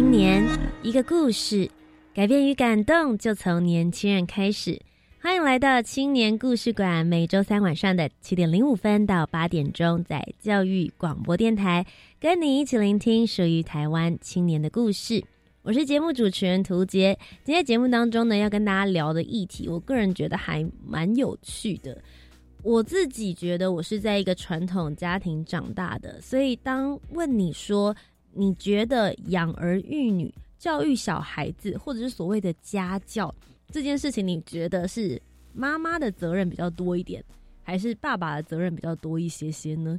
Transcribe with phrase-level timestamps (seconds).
[0.00, 0.42] 青年，
[0.82, 1.70] 一个故事，
[2.14, 4.80] 改变与感动就从年轻人开始。
[5.20, 11.84] 欢迎来到青年故事馆，每周三晚上的七点零五分到八点钟，在教育广播电台，
[12.18, 15.22] 跟你一起聆听属于台湾青年的故事。
[15.60, 17.18] 我是节目主持人涂杰。
[17.44, 22.02] 今天节目当中呢，要跟大家聊的议题，我个人觉得还蛮有趣的。
[22.62, 27.94] 我自己觉得，我是在一个传统家庭长大的，所以当问你说。
[28.32, 33.34] 你觉得养儿育女、教育小孩子，或者是所谓的家教
[33.68, 35.20] 这件事情，你觉得是
[35.52, 37.24] 妈妈的责任比较多一点，
[37.62, 39.98] 还是爸爸的责任比较多一些些呢？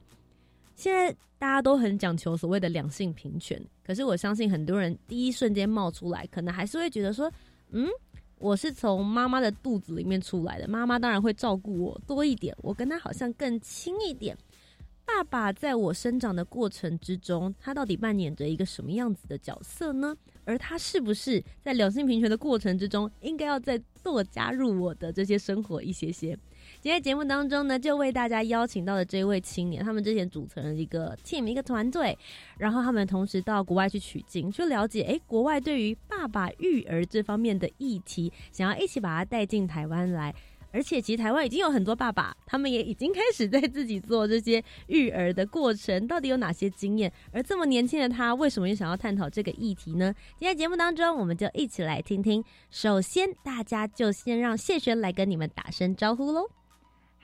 [0.75, 7.31] 现在大家都很讲求所谓的两性平权，可是我相信很多人第一瞬间冒出来，可能还是会觉得说
[7.71, 7.87] ：“嗯，
[8.39, 14.35] 我是从妈妈的肚子里面出来的，妈妈当然会照顾我多一点，我跟她好像更亲一点。”
[15.05, 20.15] 爸爸在我生长的过程之中，他到底扮演着一个什么样子的角色呢？
[20.45, 26.37] 而他是不是在两性平权的过程之中，应该要再多加入我的这些生活一些些？
[26.79, 32.17] 今天节目当中呢，就为大家邀请到了这位青年，他们之前组成了一个 team 一个团队，
[32.57, 40.33] 然后他们同时到国外去取经，去了解哎国外对于爸爸育儿这方面的议题，想要一起把它带进台湾来。
[40.71, 47.11] 而且，其实台湾已经有很多爸爸，他们也已经开始在自己做这些育儿的过程，到底有哪些经验？
[47.31, 50.13] 而这么年轻的他，为什么又想要探讨这个议题呢？
[50.39, 52.43] 今天节目当中，我们就一起来听听。
[52.69, 56.47] 首先，大家就先让谢璇来跟你们打声招呼喽。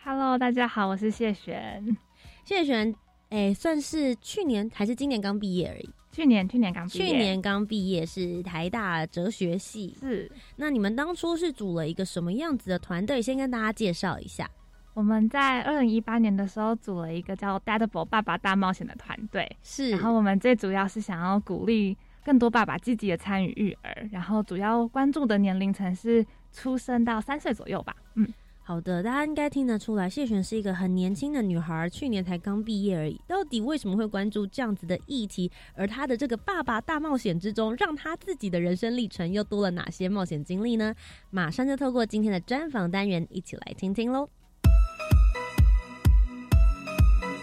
[0.03, 1.97] Hello，大家好，我是谢璇。
[2.43, 2.93] 谢璇，
[3.29, 5.89] 哎，算是去年还是今年刚毕业而已。
[6.17, 9.95] 去年，去年刚去年刚毕业，是台大哲学系。
[9.99, 13.21] 是，那你们当初是组了一个什么样子的团队？
[13.21, 14.49] 先跟大家介绍一下。
[14.95, 19.47] 我们在二零一八年的时候组了一个叫 Dadable 爸爸大冒险的团队。
[19.61, 21.95] 是，然后我们最主要是想要鼓励
[22.25, 27.95] 更多爸爸积极的参与育儿，然后主要关注的年龄层是出生到三岁左右吧。
[28.15, 28.27] 嗯。
[28.67, 33.17] 好的，大家应该听得出来，谢璇是一个很年轻的女孩，去年才刚毕业而已。
[33.25, 35.49] 到底为什么会关注这样子的议题？
[35.73, 40.93] 而她的这个爸爸大冒险之中，让她自己的人生历程又多了哪些冒险经历呢？
[41.29, 44.27] 马上就透过今天的专访单元，一起来听听喽。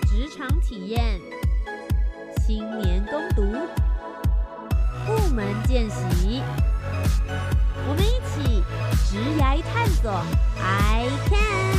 [0.06, 1.18] 职场体验，
[2.46, 3.40] 青年攻读，
[5.06, 6.42] 部门见习，
[7.88, 8.53] 我们一起
[9.14, 10.10] 职涯探索。
[10.60, 11.74] I can。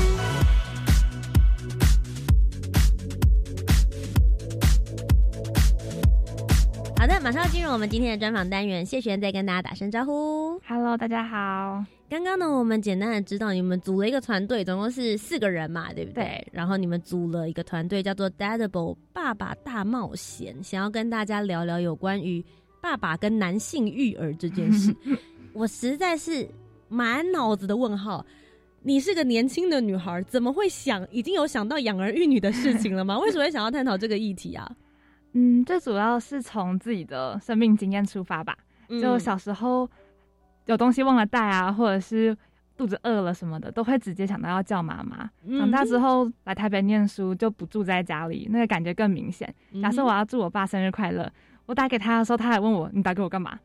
[6.98, 8.86] 好的，马上要进入我们今天的专访单元。
[8.86, 10.58] 谢璇再跟大家打声招呼。
[10.66, 11.84] Hello，大家好。
[12.10, 16.48] 刚刚呢，我们简单的知道你们组了一个团队，总共是四个人嘛，对不对？
[16.54, 22.42] 然后你们组了一个团队，叫做 Dadable 爸爸大冒险，想要跟大家聊聊有关于
[22.82, 24.96] 爸爸跟男性育儿这件事。
[25.52, 26.48] 我实在是
[26.88, 28.26] 满脑子的问号。
[28.84, 33.18] 你是个年轻的女孩，怎么会想已经有想到养儿育女的事情了吗？
[33.20, 34.70] 为什么会想要探讨这个议题啊？
[35.34, 38.56] 嗯，最主要是从自己的生命经验出发吧。
[39.02, 39.90] 就小时候
[40.68, 42.38] 有东西忘了带啊，或者是
[42.78, 45.28] 肚子饿了什么的，都会直接想到要叫妈妈。
[45.58, 49.52] 长大之后来台北念书，就不住在家里，那个感觉更明显。
[49.82, 51.28] 假设我要祝我爸生日快乐，
[51.66, 53.60] 我打给他的时候，他还问我：“你打给我干嘛？”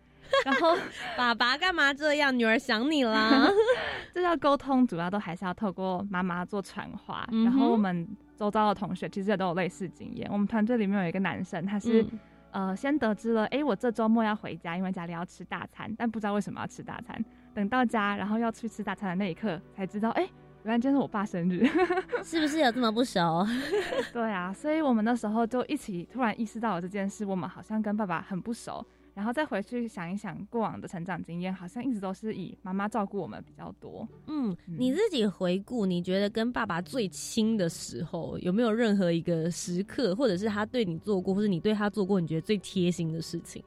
[0.44, 0.76] 然后
[1.16, 2.36] 爸爸干嘛这样？
[2.36, 3.48] 女儿想你啦。
[4.12, 7.28] 这叫沟通，主要都还是要透过妈妈做传话。
[7.44, 10.28] 然后我们周遭的同学其实也都有类似经验。
[10.32, 12.04] 我们团队里面有一个男生，他是
[12.50, 17.24] 呃先得知了，哎，我这周末要回家，因为家里要吃大餐，但不知道为什么要吃大餐。
[17.54, 20.22] 等到家，然后要去吃大餐的那一刻，才知道，哎，
[20.64, 21.66] 原来今天是我爸生日，
[22.24, 23.46] 是不是有这么不熟？
[24.12, 28.84] 对啊，所以我们那时候就一起突然意识到了这件事，我们好像跟爸爸很不熟。
[29.14, 34.08] 然后再回去想一想过往的成长经验，好像一直都是以妈妈照顾我们比较多。
[34.26, 43.62] 嗯，你自己回顾，你觉得跟爸爸最亲的时候，有没有任何一个时刻，或者是他对你做过，或者你对他做过，你觉得最贴心的事情？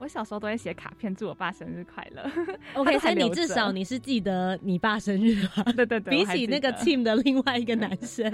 [0.00, 2.30] 我小时候都会写卡片祝我爸生日快乐。
[2.74, 5.62] OK， 所以你至少你是记得你爸生日吧？
[5.72, 8.30] 对对对，比起那个 team 的另外一个男 生，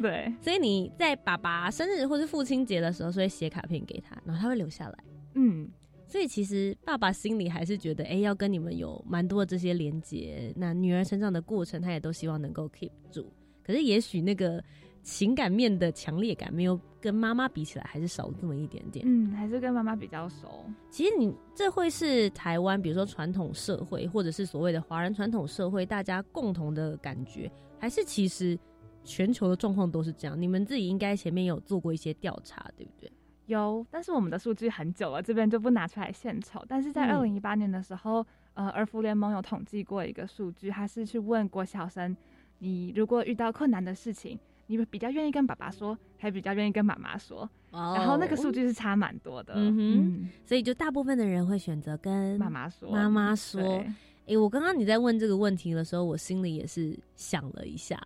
[0.00, 0.32] 对。
[0.40, 4.98] 所以你在爸爸生日或是父亲节的时候，所以写卡片给他，然后他会留下来。
[5.34, 5.68] 嗯，
[6.08, 10.52] 所以其实爸爸心里还是觉得，哎，要跟你们有蛮多的这些连接。
[10.56, 13.30] 那女儿成长的过程，他也都希望能够 keep 住。
[13.62, 14.60] 可是也许那个。
[15.04, 19.06] 情感面的强烈感没有跟妈妈比起来，还是少这么一点点。
[19.08, 20.66] 嗯，还是跟妈妈比较熟。
[20.90, 28.58] 其实你这会是台湾，比如说传统社会，或者是所谓的华人传统社会，大家共同的感觉，还是其实
[29.02, 30.38] 全球的状况都是这样。
[30.38, 33.10] 你们自己应该前面有做过一些调查，对不对？
[33.48, 36.64] 有，但是我们的数据很久了，这边就不拿出来献丑。
[36.68, 38.24] 但是在二零一八年的时候，
[38.54, 42.16] 呃，儿福联盟有统计过一个数据，他是去问国小生，
[42.58, 44.38] 你如果遇到困难的事情。
[44.70, 52.90] 你们比较愿意跟爸爸说，还比较愿意跟妈妈说，然后那个数据是差蛮多的，嗯哼，所以就大部分的人会选择跟妈妈说。
[52.90, 53.82] 妈妈说，
[54.26, 57.98] 哎，我刚刚你在问这个问题的时候，我心里也是想了一下，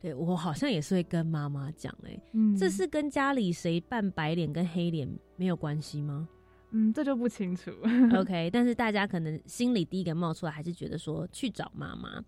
[0.00, 2.18] 对我好像也是会跟妈妈讲，哎，
[2.58, 6.28] 这是跟家里谁扮白脸跟黑脸没有关系吗？
[6.72, 7.70] 嗯，这就不清楚。
[8.16, 12.22] OK，但是大家可能心里第一个冒出来，还是觉得说去找妈妈。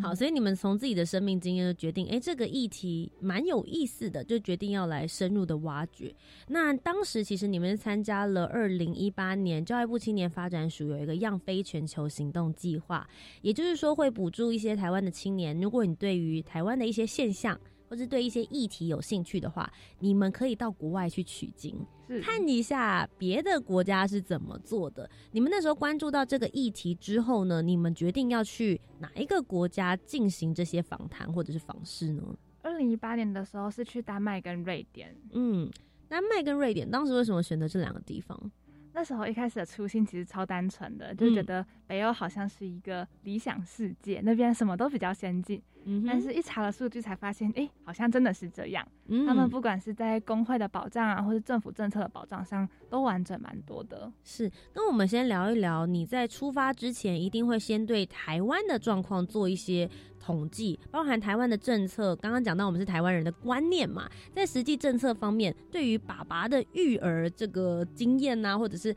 [0.00, 6.14] 好，所以你们从自己的生命经验就决定，哎，这个议题蛮有意思的，就决定要来深入的挖掘。
[6.48, 13.08] 那当时其实你们参加了二零一八年教育部青年发展署有一个“样飞全球行动计划”，
[13.42, 17.58] 也就是说会补助一些台湾的青年，如果你对于台湾的一些现象。
[17.88, 19.70] 或是对一些议题有兴趣的话，
[20.00, 21.74] 你们可以到国外去取经，
[22.22, 25.08] 看一下别的国家是怎么做的。
[25.32, 32.22] 你们那时候关注到这个议题之后呢，你们决定要去哪一个国家进行这些访谈或者是访视呢？
[32.62, 35.16] 二零一八年的时候是去丹麦跟瑞典。
[35.32, 35.70] 嗯，
[36.08, 38.38] 丹麦跟瑞典，当时为什么选择这两个地方？
[38.92, 45.62] 那时候一开始的初心其实超单纯的，就觉得北欧好像是一个理想世界，那边什么都比较先进。
[46.06, 48.86] 但是，一查了数据才发现，哎，好像真的是这样。
[49.26, 54.12] 他们不管是在工会的保障啊，或是政府政策的保障上，都完整蛮多的。
[54.22, 59.88] 是，那我们先聊一聊，你在出发之前，一定会先对台湾的状况做一些
[60.20, 62.14] 统计，包含台湾的政策。
[62.16, 68.94] 刚刚讲到，我们是台湾人的观念嘛，在实际政策方面，对于爸爸的育儿这个经验呐，或者是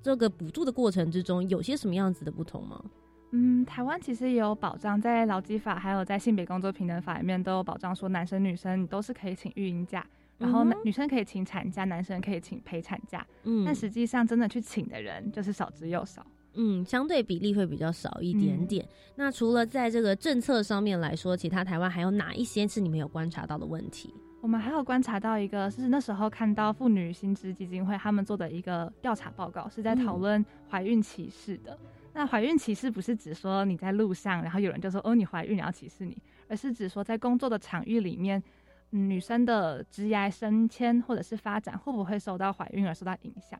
[0.00, 2.80] 这个补助的过程之中，有些什么样子的不同吗？
[3.30, 10.06] 嗯，台湾其实也有保障，在劳基法还有在性别工作平等法里面都有保障，说男生女生都是可以请育婴假，
[10.38, 13.26] 然后女生可以请产假，男生可以请陪产假。
[13.42, 16.26] 嗯，但实际上真的去请的人就是少之又少。
[16.54, 18.88] 嗯，相对比例会比较少一点点。
[19.14, 24.12] 那除了在这个政策上面来说，其他台湾还有哪一些是你们有观察到的问题？
[24.40, 31.78] 我们还有观察到一个，是那时候看到妇女薪资基金会他们做的一个调查报告，是在讨论怀孕歧视的。
[32.18, 38.42] 那怀孕歧视不是指说你在路上，然后有人就说哦你怀孕，然后歧视你，而是指说在工作的场域里面，
[38.90, 43.56] 女生的职业升迁或者是发展会不会受到怀孕而受到影响？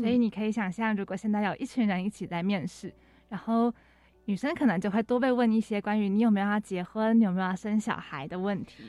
[0.00, 2.90] 所以你可以想象，如果现在有一群人一起在面试，
[3.28, 3.70] 然后
[4.24, 8.84] 女生可能就会多被问一些关于你有没有要结婚、有没有要生小孩的问题。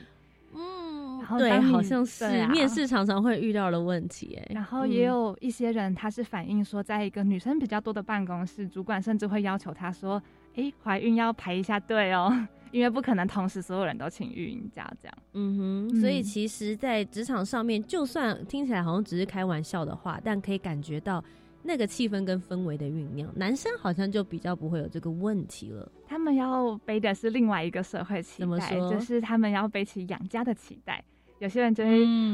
[0.54, 4.38] 嗯，对，好像是面试常常会遇到的问题。
[4.40, 10.22] 哎，然后也有一些人，他是反映说，在一个女生比较多的办公室，主管甚至会要求他说
[10.56, 12.30] ：“哎，怀孕要排一下队哦，
[12.72, 21.22] 因为不可能同时所有人都请育婴假这样。”嗯哼，所以其实，在职场上面，就算听起来好像只是开玩笑的话，但可以感觉到。
[21.62, 25.90] 那个气氛跟氛围的酝酿，男生好像就比较不会有这个问题了。
[26.06, 31.02] 他们要背的是另外一个社会期待，就是他们要背起养家的期待。
[31.38, 31.90] 有些人就是，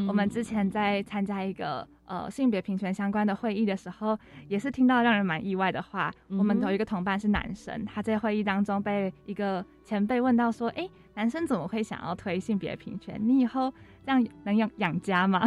[0.09, 4.18] 我们之前在参加一个呃性别平权相关的会议的时候，
[4.49, 6.12] 也是听到让人蛮意外的话。
[6.28, 13.16] 我们有一个同伴是男生，他在会议当中被一个前辈问到说：“哎，男生怎么会想要推性别平权？
[13.23, 13.73] 你以后
[14.06, 15.46] 这样能养养家吗？”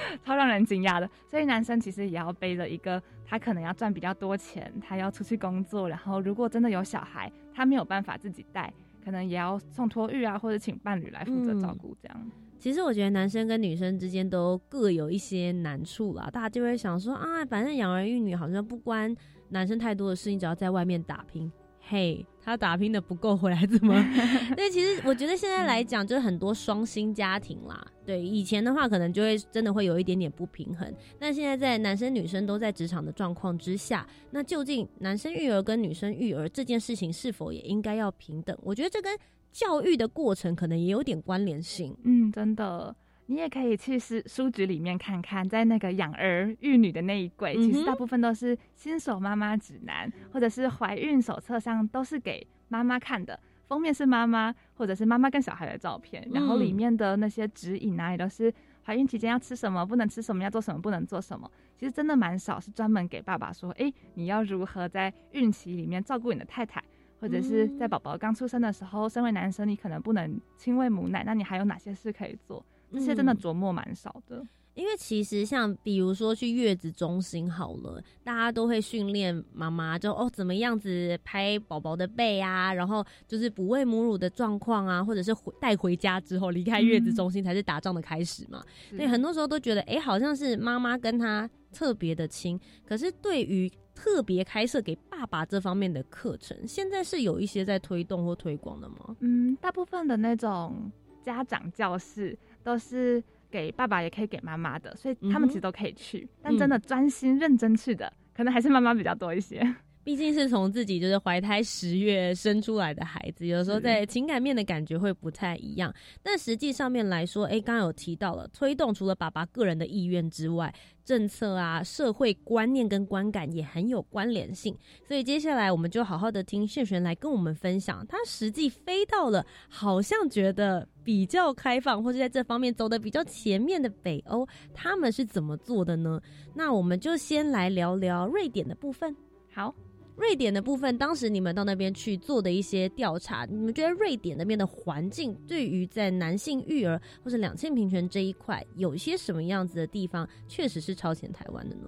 [0.24, 1.10] 超让人惊讶的。
[1.26, 8.72] 所以男生其实也要背着一个，他可能要赚比较多钱，他要出去工作，然后如果真的有小孩，他没有办法自己带，
[9.04, 12.30] 可能也要送托育啊，或者请伴侣来负责照顾这样。
[12.58, 19.14] 其实我觉得男生跟女生之间都各有一些难处啦，大家就会想说啊，反正养儿育女好像不关
[19.50, 21.52] 男生太多的事情，只要在外面打拼。
[21.88, 23.94] 嘿，他打拼的不够，回来怎么？
[24.56, 27.86] 对，其实我觉得现在来讲，就是很多双薪家庭啦。
[28.04, 38.56] 对，以前的话可能就会真的会有一点点不平衡，但现在在男生女生都在职场的状况之下，那究竟男生育儿跟女生育儿这件事情是否也应该要平等？
[38.62, 39.16] 我觉得这跟
[39.52, 42.94] 教育的过程可能也有点关联性，嗯，真的，
[43.26, 53.38] 你也可以去书书局里面看看，在那个养儿育女的那一柜，其实大部分都是新手妈妈指南，或者是怀孕手册上都是给妈妈看的。
[53.66, 58.52] 封面是妈妈，或者是妈妈跟小孩的照片，然后里面的那些指引啊，也都是
[58.84, 61.50] 怀孕期间要吃什么，不能吃什么，要做什么，不能做什么。
[61.76, 66.80] 其实真的蛮少，是专门给爸爸说，哎，你要如何在孕期里面照顾你的太太，
[67.20, 72.64] 或者是在宝宝刚出生的时候，身为男生你可能不能亲喂母奶，那你还有哪些事可以做？
[72.92, 74.46] 这些真的琢磨蛮少的。
[74.74, 88.62] 因为其实像比如说去月子中心好了，大家都会训练妈妈，就哦怎么样子拍宝宝的背啊，然后就是哺喂母乳的状况啊，或者是回带回家之后离开月子中心才是打仗的开始嘛。
[88.90, 92.60] 所以很多时候都觉得，哎，好像是妈妈跟他特别的亲。
[92.84, 99.16] 可是对于特别开设给爸爸这方面的课程，现在是有一些在推动或推广的吗？
[99.20, 100.92] 嗯，大部分的那种
[101.24, 103.22] 家长教室都是。
[103.48, 106.28] 给爸爸也可以给妈妈的，所以他们其实都可以去。
[106.42, 109.60] 但真的专心认真去的，可能还是妈妈比较多一些。
[110.06, 115.92] 毕竟是从自己就是怀胎十月生出来的孩子，有时候在情感面的感觉会不太一样。
[116.22, 120.72] 但实际上面来说，哎，刚刚有提到了推动，除了爸爸个人的意愿之外，
[121.04, 124.72] 政策啊、社会观念跟观感也很有关联性。
[125.08, 136.22] 所以接下来我们就好好的听谢璇来跟我们分享，他实际飞到了好像觉得比较开放，或是在这方面走的比较前面的北欧，他们是怎么做的呢？
[136.54, 139.12] 那我们就先来聊聊瑞典的部分。
[139.52, 139.74] 好。
[140.16, 151.82] 瑞典的部分，当时你们到那边去做的一些调查，你们觉得瑞典那边的环境对于在男性育儿或者两性平权这一块，有一些什么样子的地方，确实是超前台湾的呢？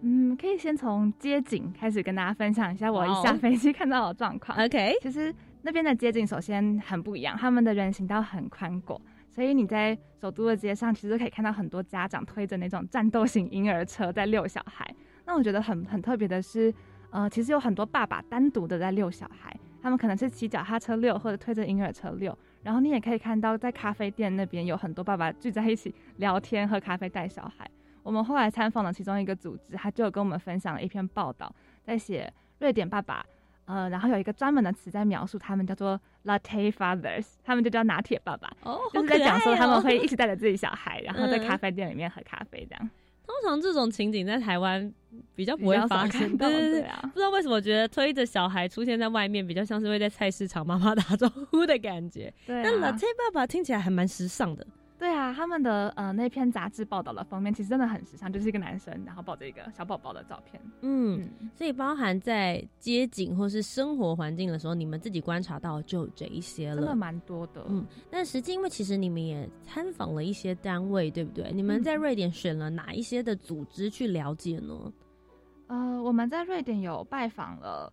[0.00, 4.58] 嗯，可以先从街景开始跟大家分享一下我一下飞机看到的状况。
[4.58, 8.98] OK，其实那边的街景首先很不一样，他们的人行道很宽广，
[9.30, 14.90] 所以你在首都的街上其实可以看到很多家长推着那种战斗型婴儿车在遛小孩。
[15.26, 16.72] 那我觉得很很特别的是。
[17.16, 19.50] 呃，其实有很多爸爸单独的在遛小孩，
[19.82, 22.36] 他们可能是骑脚踏车遛，或者推着婴儿车遛。
[22.62, 27.66] 然后你也可以看到，在咖啡店那边有很多爸爸聚在一起聊天、喝咖啡、带小孩。
[28.02, 31.50] 我们后来参访了其中一个组织，他就有跟我们分享了一篇报道，
[31.82, 33.24] 在写瑞典爸爸，
[33.64, 42.90] 呃，然后有一个专门的词在描述他们，叫做 latte fathers，他们就叫拿铁爸爸，哦，就是在讲说他们会一起带着自己小孩，然后在咖啡店里面喝咖啡这样。
[43.26, 44.92] 通常这种情景在台湾
[45.34, 47.00] 比较不会发生，对对对啊！
[47.02, 52.32] 不知道为什么，觉得推着小孩出现在外面，比较像是会在菜市场妈妈打招呼的感觉。
[52.46, 54.66] 对，但 Latte 爸爸听起来还蛮时尚的。
[54.98, 60.58] 对啊，他们的呃那篇杂志报道的封面其实真的很时尚，就是一个男生然后抱着一个小宝宝的照片。
[60.80, 67.66] 嗯，所以包含在街景或是生活环境的时候，你们自己观察到就有这一些了，真的蛮多的。
[67.68, 71.52] 嗯，但实际因为其实你们也参访了一些单位，对不对？
[71.52, 74.92] 你们在瑞典选了哪一些的组织去了解呢？
[75.66, 77.92] 呃，我们在瑞典有拜访了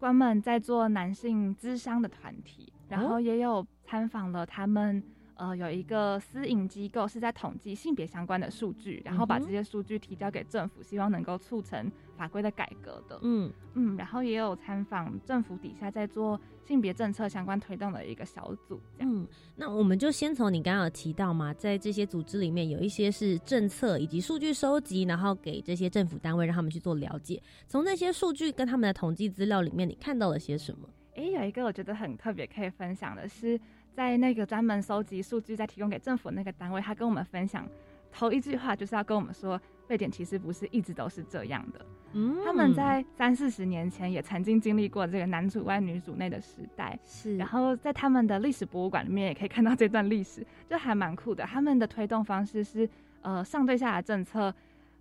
[0.00, 5.00] 专门在做男性咨商的团体，然后也有参访了他们。
[5.36, 13.18] 呃，有一个私营机构是在统计性别相关的数据，然后把这些数据提交给政府，希望能够促成法规的改革的。
[13.22, 18.80] 嗯嗯，然后也有参访政府底下在做性别政策相关推动的一个小组。
[18.98, 27.42] 嗯，那我们就先从你刚刚有提到嘛，在这些组织里面有一些是政策以及数据收集，然后给这些政府单位让他们去做了解。
[27.66, 30.88] 从那些数据跟他们的统计资料里面，你看到了些什么？
[31.14, 33.58] 哎，有一个我觉得很特别可以分享的是。
[33.94, 37.66] 在那个专门收集数据、再提供给政府那个单位，他跟我们分享，
[38.10, 41.84] 头一句话就是要跟我们说，瑞典其实不是一直都是这样的。
[42.14, 46.98] 嗯，他们在三四十年前也曾经经历过这个男主外女主内的时代。
[47.04, 51.44] 是，然后在他们的历史博物馆里面也可以看到这段历史，就还蛮酷的。
[51.44, 52.88] 他们的推动方式是，
[53.22, 54.54] 呃，上对下的政策，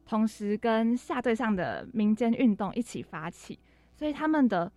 [0.05, 3.59] 同时跟下对上的民间运动一起发起，
[3.93, 4.71] 所以他们的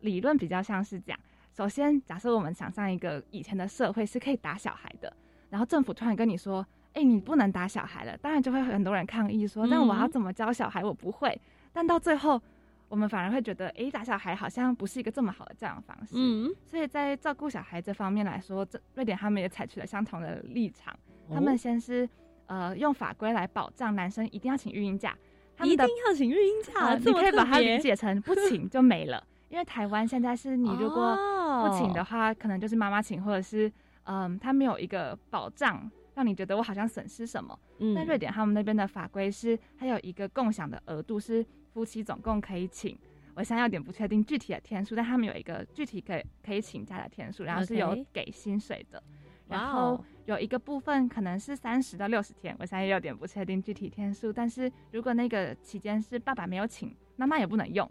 [0.00, 1.18] 理论比较像是讲。
[1.52, 5.14] 首先，假设我们想象一个以前的社会是可以打小孩的，
[5.50, 10.82] 然后政府突然跟你说：“哎，你不能打小孩了。”当然就会很多人抗议说：“那我要怎么教小孩？
[10.82, 11.38] 我不会。”
[11.70, 12.40] 但到最后，
[12.88, 20.98] 我们反而会觉得：“哎，打小孩好像不是一个这么好的教养方式。”嗯，所以在照顾小孩这方面来说，这瑞典他们也采取了相同的立场。
[21.30, 22.08] 他们先是
[22.46, 25.16] 呃用法规来保障男生一定要请育婴假，
[25.54, 29.22] 他们一定要请育婴假，你可以把它理解成不请就没了。
[29.52, 31.14] 因为台湾现在是你如果
[31.62, 33.70] 不请的话，可能就是妈妈请，或者是
[34.04, 37.56] 嗯，他没有一个保障，让你觉得我好像损失什么。
[37.78, 41.44] 嗯，瑞典他们那边的法规是，还有一个共享的额度是
[41.74, 42.98] 夫妻总共可以请，
[43.34, 49.02] 我现在有点不确定具体的天数，但他们有一个具体可以可以请假的天数，然后是有给薪水的。
[49.48, 57.86] 然后有一个部分可能是三十到六十天，我现在有点不确定具体天数，但是如果那个期间是爸爸没有请，妈妈也不能用，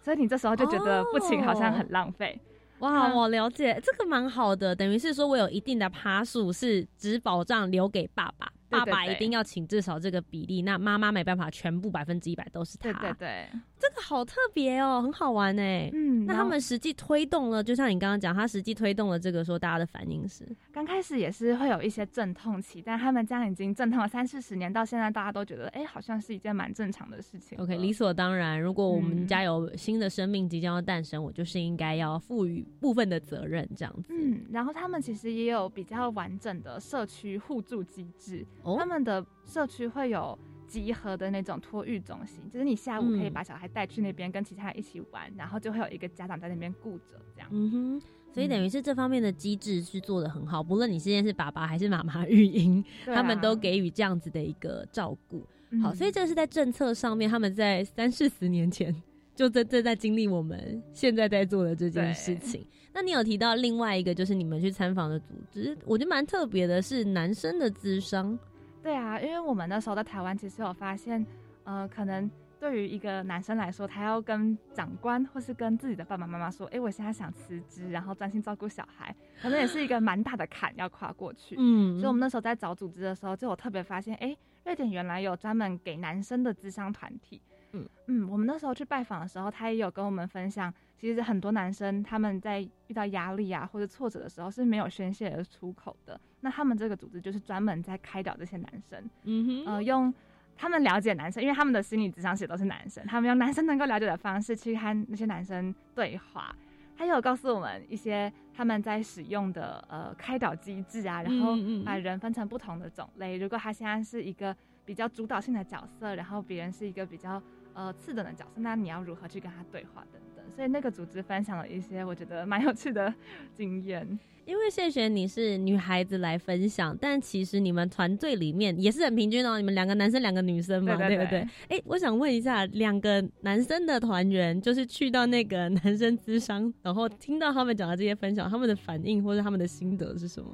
[0.00, 2.40] 所以你这时候就觉得不请好像很浪费。
[2.78, 8.48] 哇，我了解，这个蛮好的，等于是说我有一定的趴数是只保障留给爸爸。
[8.68, 12.92] 爸爸一定要请至少这个比例，那妈妈没办法全部百分之一百都是他。
[12.92, 13.48] 对对对，
[13.78, 15.90] 这个好特别哦，很好玩哎。
[15.92, 27.58] 嗯，那他们实际推动了，就像你刚刚讲，他实际推动了这个，说大家的反应是，刚开始也是会有一些阵痛期，但他们这样已经阵痛了三四十年，到现在大家都觉得，哎，好像是一件蛮正常的事情。
[27.58, 28.60] OK，理所当然。
[28.60, 34.12] 如果我们家有新的生命即将要诞生，我就是应该要赋予部分的责任，这样子。
[34.12, 38.44] 嗯，然后他们其实也有比较完整的社区互助机制。
[38.64, 47.48] 他们的社区会有集合的那种托育中心，就是你下午可以把小孩带去那边跟其他人一起玩，然后就会有一个家长在那边顾着，这样。
[47.50, 55.46] 嗯哼，所以等于是这方面的机制是做的很好，不论你现在是爸爸还是妈妈育婴，他们都给予这样子的一个照顾。
[55.82, 58.94] 好，所以这是在政策上面，他们在三四十年前
[59.34, 62.66] 就正正在经历我们现在在做的这件事情。
[62.98, 68.36] 那你有提到另外一个，就是你们去参访的组织，我觉得蛮特别的，是男生的智商。
[68.82, 71.24] 对啊，因为我们那时候在台湾，其实有发现，
[71.62, 72.28] 呃，可能
[72.58, 81.54] 对于一个男生来说，他要跟长官或是跟自己的爸爸妈妈说，哎，我现在想辞职，然后专心照顾小孩，可能也是一个蛮大的坎要跨过去。
[81.56, 87.40] 嗯，所以我们那时候在找组织的时候，就有特别发现，哎，瑞典原来有专门给男生的智商团体。
[87.72, 96.18] 嗯嗯，我们那时候去拜访的时候，他也有跟我们分享，其实很多男生他们在遇到压力啊或者挫折的时候是没有宣泄的出口的。
[96.40, 100.12] 那他们这个组织就是专门在开导这些男生，嗯哼，呃，用
[100.56, 106.54] 他们了解男生，因为他们的心理智商写都是男生，他们用男生能够了解的方式去和那些男生对话。
[106.96, 113.36] 他有告诉我们一些他们在使用的呃开导机制啊，然后把人分成不同的种类。
[113.36, 117.40] 如果他现在是一个比较主导性的角色，然后别人是一个比较。
[117.78, 120.44] 呃，次等的角色，那你要如何去跟他对话等等？
[120.56, 123.14] 所以那个组织分享了一些我觉得蛮有趣的
[123.54, 124.18] 经验。
[124.46, 131.46] 因为谢雪你是女孩子来分享，但其实你们团队里面也是很平均哦，你们两个男生两个女生嘛，对不对？
[131.68, 140.50] 哎，我想问一下，两个男生的团员就是去到那个男生咨商，然后听到他们讲的这些分享，他们的反应或者他们的心得是什么？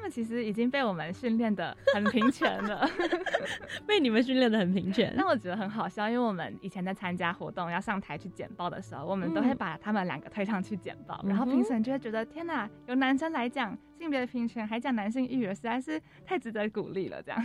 [0.00, 2.88] 他们其实已经被我们训练的很平权了，
[3.86, 5.12] 被你们训练的很平权。
[5.14, 17.22] 那我觉得很好笑，因为我们以前在参加活动要上台去简报的时候，我们都会把他们两个推上去简报，然后评审就会觉得天哪，有男生来讲性别平权，还讲男性育儿，实在是太值得鼓励了。
[17.22, 17.42] 这样，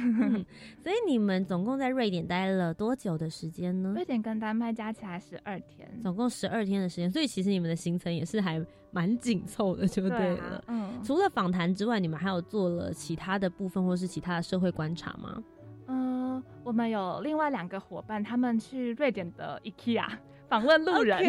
[0.81, 3.91] 所以你们总共在瑞典待了多久的时间呢？
[3.93, 7.11] 瑞典跟丹麦加起来十二天，总共十二天的时间。
[7.11, 10.63] 所以其实你们的行程也是还蛮紧凑的，就对了。
[10.67, 12.41] 嗯，除了访谈之外，你们还有。
[12.45, 15.43] 做了其他的部分，或是其他的社会观察吗？
[15.87, 20.07] 嗯，我们有另外两个伙伴，他们去瑞典的 IKEA
[20.47, 21.27] 访问路人，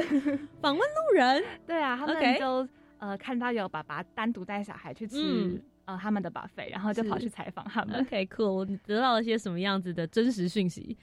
[0.60, 8.00] 访问路人， 对啊，他们就呃看到有爸爸单独带小孩去吃呃他们的 buffet，然后就跑去采访他们。
[8.00, 10.96] OK，cool，你得到了些什么样子的真实讯息？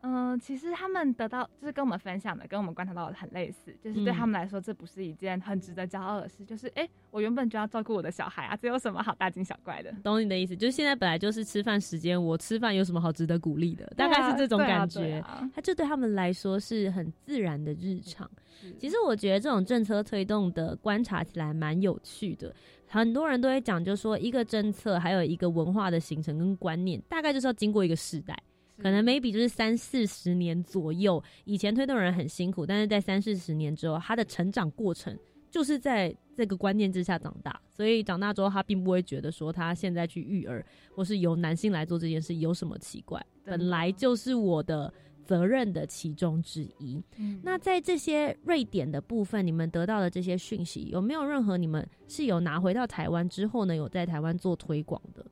[0.00, 6.44] 嗯，其实他们得到就是跟我们分享的，跟我们观察到的很类似，就是对他们来说，这不是一件很值得骄傲的事。
[6.44, 9.92] 就是哎，我原本就要照顾我的小孩啊，这有什么好大惊小怪的？
[10.04, 13.92] 懂你的意思，就是现在本来就是吃饭时间，我吃饭有什么好值得鼓励的？
[13.96, 15.22] 大概是这种感觉。
[15.52, 18.30] 他就对他们来说是很自然的日常。
[18.78, 22.54] 其实我觉得这种政策推动的观察起来蛮有趣的。
[22.86, 28.36] 很多人都会讲，就说一个政策还有一个文化的形成跟观念，大概就是要经过一个时代。
[28.78, 35.16] 可能 maybe 就是三四十年左右，以前推动人很辛苦，但是在三四十年之后，他的成长过程
[35.50, 40.64] 就是在这个观念之下长大，所以长大之后他并不会觉得说他现在去育儿
[40.94, 44.92] 或是由男性来做这件事有什么奇怪，本来就是我的
[45.24, 47.02] 责任的其中之一。
[47.42, 55.26] 那在这些瑞典的部分，你们得到的这些讯息，有没有任何你们是有拿回到台湾之后呢，有在台湾做推广的？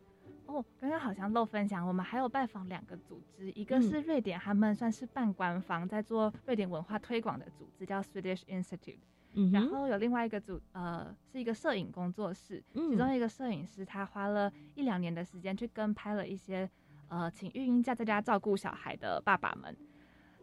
[0.81, 8.99] 刚刚好像漏分享，我们还有拜访两个组织，一个是瑞典，他们算是半官方在做瑞典文化推广的组织，叫 Swedish Institute。
[9.35, 16.69] 嗯，然后有另外一个组，呃，是一个摄影工作室，其中一个摄影师他花了一两年的时间去跟拍了一些，
[17.09, 19.77] 呃，请育婴假在家照顾小孩的爸爸们，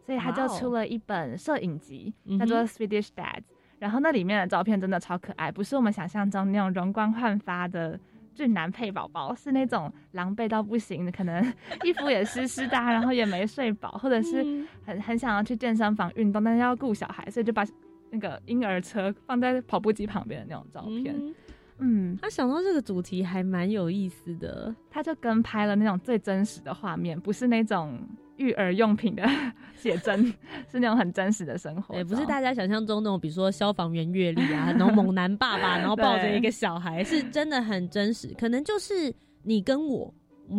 [0.06, 3.42] 所以他就出了一本摄影集，叫做 Swedish Dads。
[3.80, 7.98] 然后那里面的照片真的超可爱，不是我们想象中那种容光焕发的。
[8.34, 11.42] 俊男配宝宝是那种狼狈到不行的，可能
[11.84, 14.44] 衣服也湿湿的，然后也没睡饱，或者是
[14.84, 17.64] 很很想要去健身房运动，但是要顾小孩，所以就把
[18.10, 21.14] 那个婴儿车放在跑步机旁边的那种照片。
[21.78, 27.98] 嗯，他想到这个主题还蛮有意思的，他就跟拍了那种最真实的画面，不是那种
[28.36, 29.22] 育儿用品的
[29.76, 30.24] 写真，
[30.70, 31.94] 是那种很真实的生活。
[31.94, 40.12] 也，不是大家想象中那种，比如说消防员阅历啊，然后猛男爸爸， 然后抱着一个小孩，是真的很真实，可能就是你跟我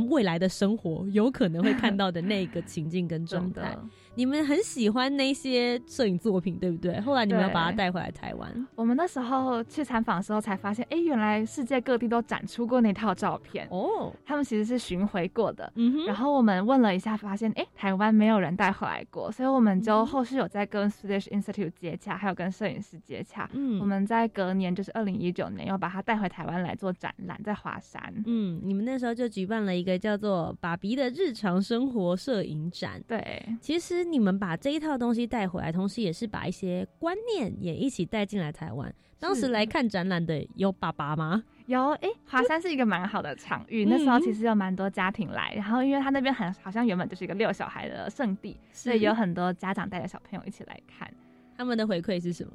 [0.09, 3.77] 未来的生活有可能会看到的那个情境跟状态。
[4.15, 6.99] 你们很喜欢那些摄影作品，对不对？
[7.01, 8.67] 后来你们要把它带回来台湾。
[8.73, 14.13] 我们那时候去参访的时候才发现，哎，原来世界各地都展出过那套照片哦。
[14.25, 15.69] 他们其实是巡回过的。
[15.75, 16.05] 嗯哼。
[16.05, 23.49] 然后我们问了一下，发现哎，台湾没有人带回来过，所以我们就后续有在跟 Swedish Institute 接洽，还有跟摄影师接洽。
[23.51, 23.81] 嗯。
[23.81, 28.01] 我们在隔年，就是二零一九年，又把它带回台湾来做展览，在华山。
[28.25, 33.03] 嗯，你们那时候就举办了一个叫做“爸比的日常生活摄影展”。
[33.05, 34.04] 对，其实。
[34.11, 38.93] 你们把这一套东西带回来，同时也是把一些观念也一起带进来台湾。
[39.19, 41.43] 当时来看展览的有爸爸吗？
[41.65, 43.85] 有，哎，华山是一个蛮好的场域。
[43.85, 51.11] 那时候其实有蛮多家庭来，然后因为他那边很好像原本就是一个遛小孩的圣地，所以有很多家长带着小朋友一起来看。
[51.57, 52.51] 他们的回馈是什么？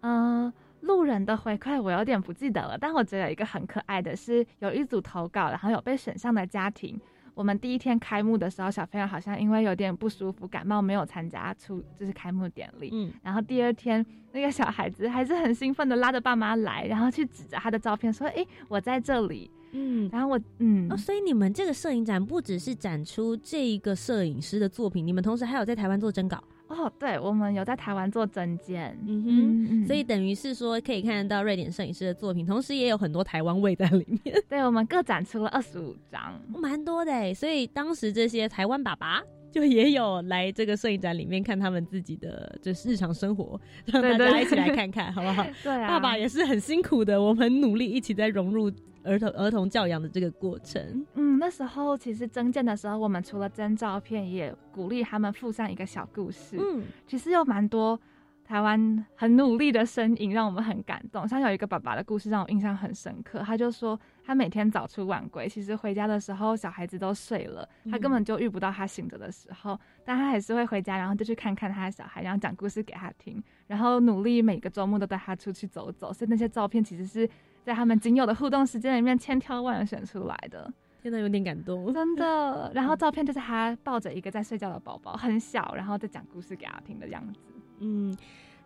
[0.00, 6.98] 嗯，路人的回馈我有点不记得了，但我觉得有一个很可爱的是，有一组投稿，然后有被选上的家庭。
[7.36, 12.88] 我们第一天开幕的时候，小朋友好像因为有点不舒服，感冒没有参加出就是开幕典礼。
[12.94, 26.42] 嗯，然后第二天那个小孩子还是很兴奋的拉着爸妈来，然后去指着他的照片说：“哎，我在这里。”嗯，然后我嗯，哦，所以你们这个摄影展不只是展出这一个摄影师的作品，你们同时还有在台湾做征稿。
[26.68, 34.36] 哦，对，我们有在台湾做证件，嗯哼，所以等于是说可以看得到瑞典摄影师的作品，同时也有很多台湾味在里面。
[34.48, 37.32] 对，我们各展出了二十五张，蛮多的。
[37.34, 45.46] 所以当时这些台湾爸爸就也有来这个摄影展里面看他们自己的就是日常生活，让大家一起来看看，好不好？
[45.62, 48.70] 对啊，爸爸也是很辛苦的，我们努力一起在融入。
[49.06, 56.56] 儿童儿童教养的这个过程，嗯，那时候其实征件的时候，我们除了征照片，也鼓励他们附上一个小故事。
[56.58, 57.98] 嗯，其实有蛮多
[58.44, 61.26] 台湾很努力的身影，让我们很感动。
[61.26, 76.12] 像有一个爸爸的故事让我印象很深刻，他就说他每天早出晚归，其实回家的时候小孩子都睡了，他根本就遇不到他醒着的时候，但他还是会回家，然后就去看看他的小孩，然后讲故事给他听，然后努力每个周末都带他出去走走。
[76.12, 77.28] 所以那些照片其实是。
[77.66, 82.70] 在他们仅有的互动时间里面，千挑万选出来的，真的有点感动，真的。
[82.72, 87.40] 然后照片就是他抱着一个在睡觉的宝宝，很小，然后在讲故事给他听的样子。
[87.80, 88.16] 嗯，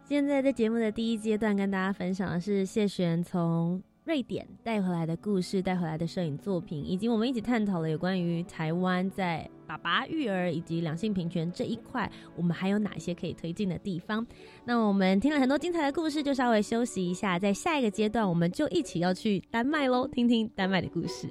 [0.04, 3.82] 现在在节目的第一阶段跟大家分享的是谢璇从。
[4.04, 14.26] 瑞典带回来的故事，带回来的摄影作品，以及我们一起探讨了有关于台湾在爸爸育儿以及两性平权这一块，我们还有哪些可以推进的地方？
[14.64, 21.28] 那我们听了很多精彩的故事，就稍微休息一下，在下一个阶段，我们就一起要去丹麦喽，听听丹麦的故事。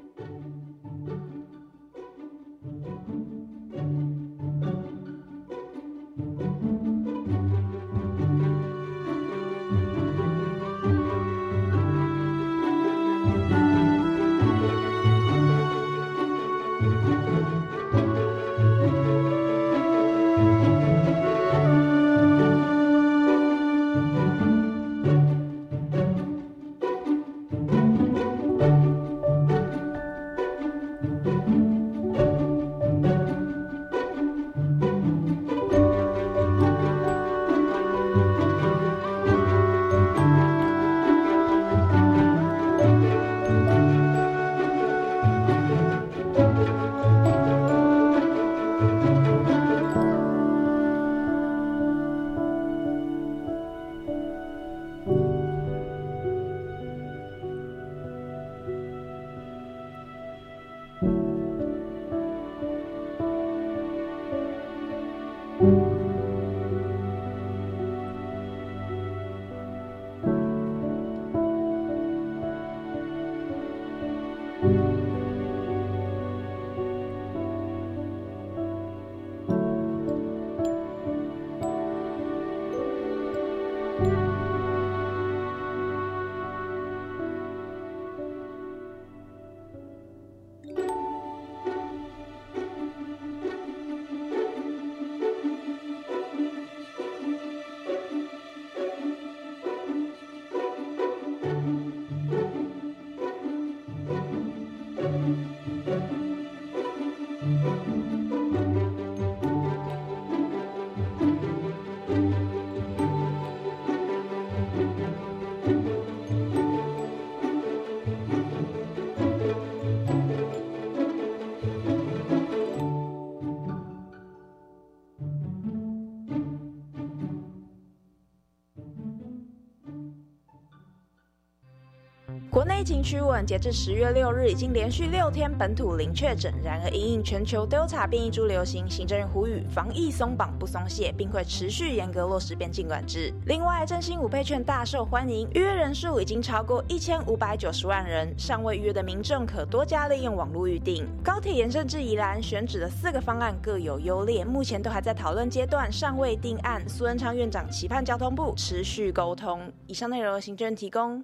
[132.90, 136.52] 情趋稳，截至十月六日，已经连续六天本土零确诊。
[136.64, 143.32] 然而，因应全球 Delta 变异株流行，行政院呼吁防疫松绑不松懈，并会持续严格落实边境管制。
[143.46, 151.08] 另外，振兴五倍券大受欢迎，预约人数已经超过一千五百九十万人，尚未预约的民众可多加利用网络预订。
[151.24, 156.82] 高铁延伸至宜兰选址的四个方案各有优劣，目前都还在讨论阶段，尚未定案。
[156.90, 159.72] 苏文昌院长期盼交通部持续沟通。
[159.86, 161.24] 以上内容由行政提供。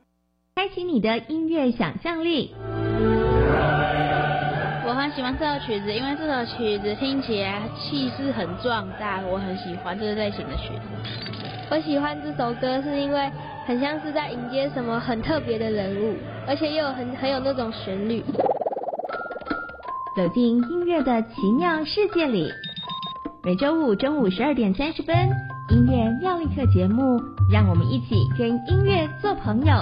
[0.58, 2.56] 开启你的音乐想象力。
[4.88, 10.82] 我很喜欢这首曲子，因为这首曲子听起来气势很壮大，我很喜欢这类型的曲子。
[11.70, 13.30] 我喜欢这首歌是因为
[13.66, 16.16] 很像是在迎接什么很特别的人物，
[16.48, 18.24] 而且又很很有那种旋律。
[20.16, 22.50] 走进音乐的奇妙世界里，
[23.44, 25.18] 每周五中午十二点三十分，
[25.70, 27.20] 音乐妙力课节目，
[27.52, 29.74] 让我们一起跟音乐做朋友。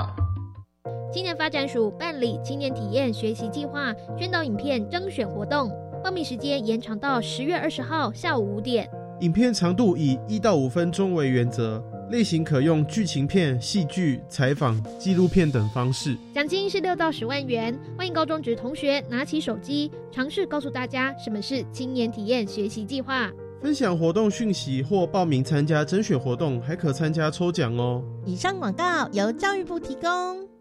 [1.13, 5.69] 青年发展署办理青年体验学习计划宣导影片征选活动，
[6.03, 8.89] 报名时间延长到十月二十号下午五点。
[9.19, 16.17] 影片长度以一到五分钟为原则，类型可用剧情片、戏剧、采访、纪录片等方式。
[16.33, 17.79] 奖金是六到十万元。
[17.95, 23.31] 欢迎高中职同学拿起手机，尝试告诉大家什么是青年体验学习计划。
[23.61, 28.03] 分享活动讯息或报名参加甄选活动，还可参加抽奖哦。
[28.25, 30.51] 以上广告由教育部提供。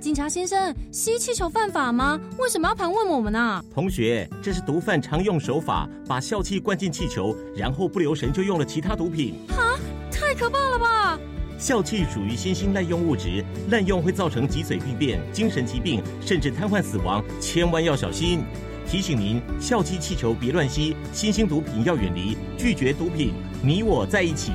[0.00, 2.18] 警察先生，吸气球犯法吗？
[2.38, 3.64] 为什么要盘问我们呢？
[3.74, 9.34] 同学，这是毒贩常用手法，把笑气灌进气球，然后不留神就用了其他毒品。
[9.48, 9.76] 哈，
[10.08, 11.18] 太可怕了吧！
[11.58, 18.44] 笑气属于新兴滥用物质，滥用会造成脊髓病变、精神疾病，甚至瘫痪死亡，千万要小心。
[18.86, 24.52] 提醒您，笑气气球别乱吸，新兴毒品要远离，拒绝毒品，你我在一起。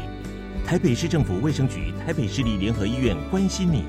[0.66, 3.84] 台北市政府卫生局、台北市立联合医院关心您。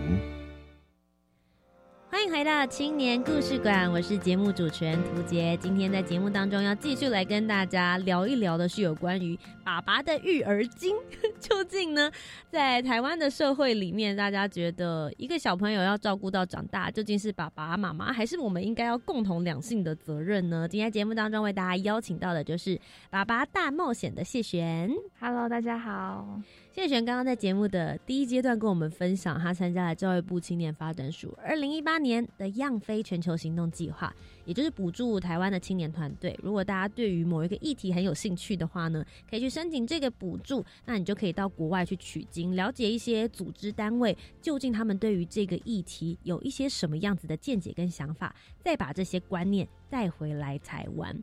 [2.25, 5.55] 欢迎回到青年故事馆，我是节目主持人涂杰。
[5.59, 10.97] 今天在节目当中要继续来跟大家聊一聊的是有关于爸爸的育儿经。
[11.39, 12.11] 究竟呢，
[12.49, 20.67] 在台湾的社会里面，大家觉得一个小朋友要照顾到长大，究竟是爸爸妈妈，还是我们应该要共同两性的责任呢？
[20.67, 22.75] 今天节目当中为大家邀请到的就是
[23.11, 24.91] 《爸爸大冒险》的谢璇。
[25.21, 26.41] Hello，大家好。
[26.75, 34.13] 谢璇刚刚在节目的第一阶段跟我们分享，他参加了教育部青年发展署二零一八年的“样飞全球行动计划”，
[34.45, 36.37] 也就是补助台湾的青年团队。
[36.43, 51.17] 如果大家对于某一个议题很有兴趣的话呢，可以去申请这个补助，那你就可以到国外去取经，了解一些组织单位究竟他们对于这个议题有一些什么样子的见解跟想法，再把这些观念带回来台湾。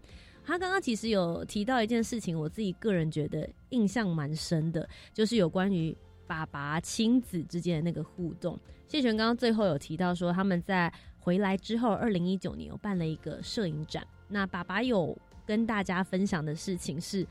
[0.52, 5.96] 他刚刚其实有提到一件事情，我自己个人觉得印象蛮深的，就是有关于
[6.28, 8.60] 爸爸亲子之间的那个互动。
[8.90, 14.06] 谢璇刚刚最后有提到说，他们在回来之后，二零一九年有办了一个摄影展。
[14.28, 17.24] 那爸爸有跟大家分享的事情是，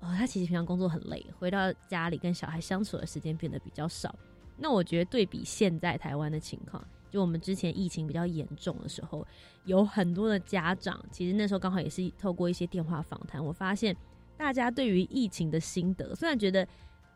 [0.00, 4.18] 哦，他其实平常工作很累，回到家里跟小孩相处的时间变得比较少。
[4.56, 6.82] 那我觉得对比现在台湾的情况。
[7.10, 9.26] 就我们之前疫情比较严重的时候，
[9.64, 13.96] 有很多的家长，其实那时候刚好也是透过一些电话访谈，我发现
[14.36, 16.66] 大家对于疫情的心得，虽然觉得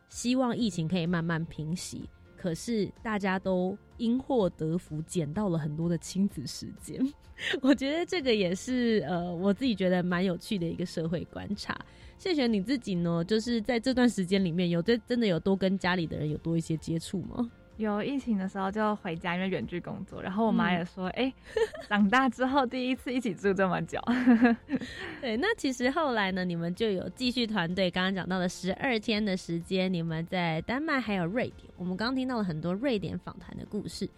[0.08, 7.00] 希望疫情可以慢慢平息，可是大家都因祸得福，捡到了很多的亲子时间。
[7.60, 11.76] 我觉得这个也是呃，我自己觉得蛮有趣的一个社会观察。
[12.18, 17.50] 谢谢你自己呢，就是在这段时间里面有真真的有多跟家里的人有多一些接触吗？
[17.76, 20.22] 有疫情的时候就回家，因为远距工作。
[20.22, 21.32] 然后我妈也说：“哎，
[21.88, 23.98] 长大之后第一次一起住这么久。
[25.20, 27.90] ”对，那其实后来呢，你们就有继续团队。
[27.90, 31.72] 刚刚讲到了十二天的时间，你们在丹麦还有瑞典。
[31.76, 34.08] 我们刚刚听到了很多瑞典访谈的故事。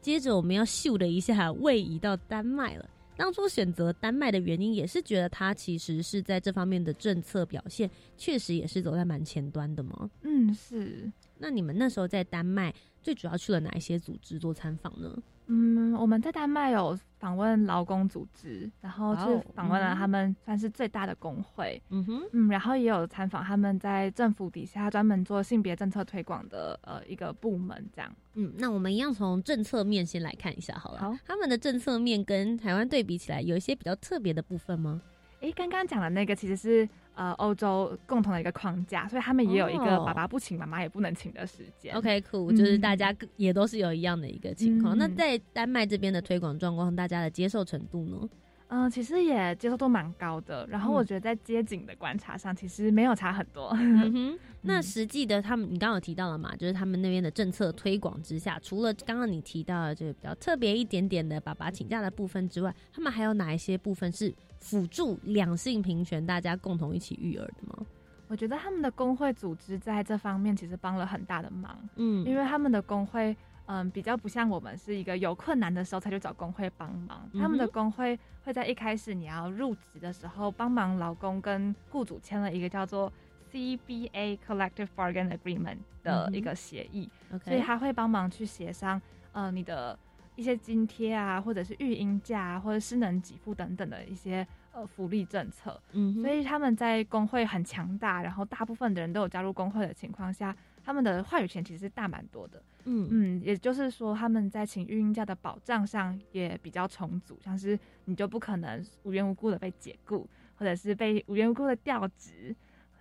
[0.00, 2.88] 接着我们要秀的一下位移到丹麦了。
[3.16, 10.10] 当初选择丹麦的原因，也是觉得它其实是在这方面的政策表现，确实也是走在蛮前端的吗？
[10.22, 11.10] 嗯，是。
[11.44, 12.72] 那你们那时候在丹麦？
[13.02, 15.14] 最主要去了哪一些组织做参访呢？
[15.48, 21.82] 嗯，我们在丹麦有访问劳工组织，然后去访问了他们算是最大的工会。
[21.90, 28.10] 嗯哼，嗯，然后也有参访他们在政府底下专门做性别政策推广的呃一个部门，这样。
[28.32, 30.98] 嗯，那我们一样从政策面先来看一下好了。
[30.98, 35.02] 好，他们的政策面跟台湾对比起来，有一些比较特别的部分吗？
[35.42, 36.88] 哎，刚刚讲的那个其实是。
[37.14, 41.94] 呃，欧洲共同的一个框架，所以他们也有一个爸爸不请，妈妈也不能请的时间。
[41.94, 44.98] OK，cool，就是大家也都是有一样的一个情况。
[44.98, 48.28] 那在丹麦这边的推广状况，大家的接受程度呢？
[48.68, 50.66] 嗯，其实也接受度蛮高的。
[50.68, 53.68] 然后我觉得在街景的观察上，其实没有差很多。
[53.78, 56.56] 嗯 哼，那实际的他们，你刚刚有提到了嘛？
[56.56, 67.86] 就是他们那边的政策推广之下，除了刚刚你提到的这个比较特别一点点的爸爸请假的部分之外，他们还有哪一些部分是辅助两性平权，大家共同一起育儿的吗？
[68.28, 71.78] 我觉得他们的工会组织在这方面其实帮了很大的忙。
[71.96, 73.36] 嗯，因为他们的工会。
[73.66, 77.26] 嗯，比较不像我们是一个有困难的时候才去找工会帮忙。
[77.32, 83.10] 他们的工会会在一开始你要入职的时候帮忙劳工跟雇主签了一个叫做
[83.50, 87.08] CBA Collective Bargain Agreement 的一个协议，
[87.42, 89.00] 所以他会帮忙去协商
[89.32, 89.98] 呃你的
[90.36, 95.80] 一些津贴啊，或者是育婴假或者是能给付等等的一些呃福利政策。
[95.92, 102.62] 嗯，所以他们在工会很强大，然后大部分的人都有加入工会的情况下，他们的话语权其实大蛮多的。
[102.86, 112.54] 嗯嗯，也就是说，他们在请育婴假的保障上也比较充足，像是你就不可能无缘无故的被解雇，或者是被无缘无故的调职，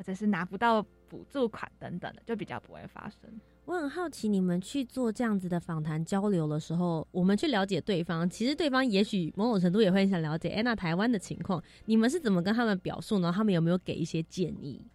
[0.03, 3.31] 或者是拿不到补助款等等的，就比较不会发生。
[3.63, 13.31] 我很好奇，你们去做这样子的访谈交流的时候，我们去了解对方，其实对方也许某种程度也会想了解，哎，那台湾的情况，你们是怎么跟他们表述呢？
[13.33, 14.85] 他们有没有给一些建议？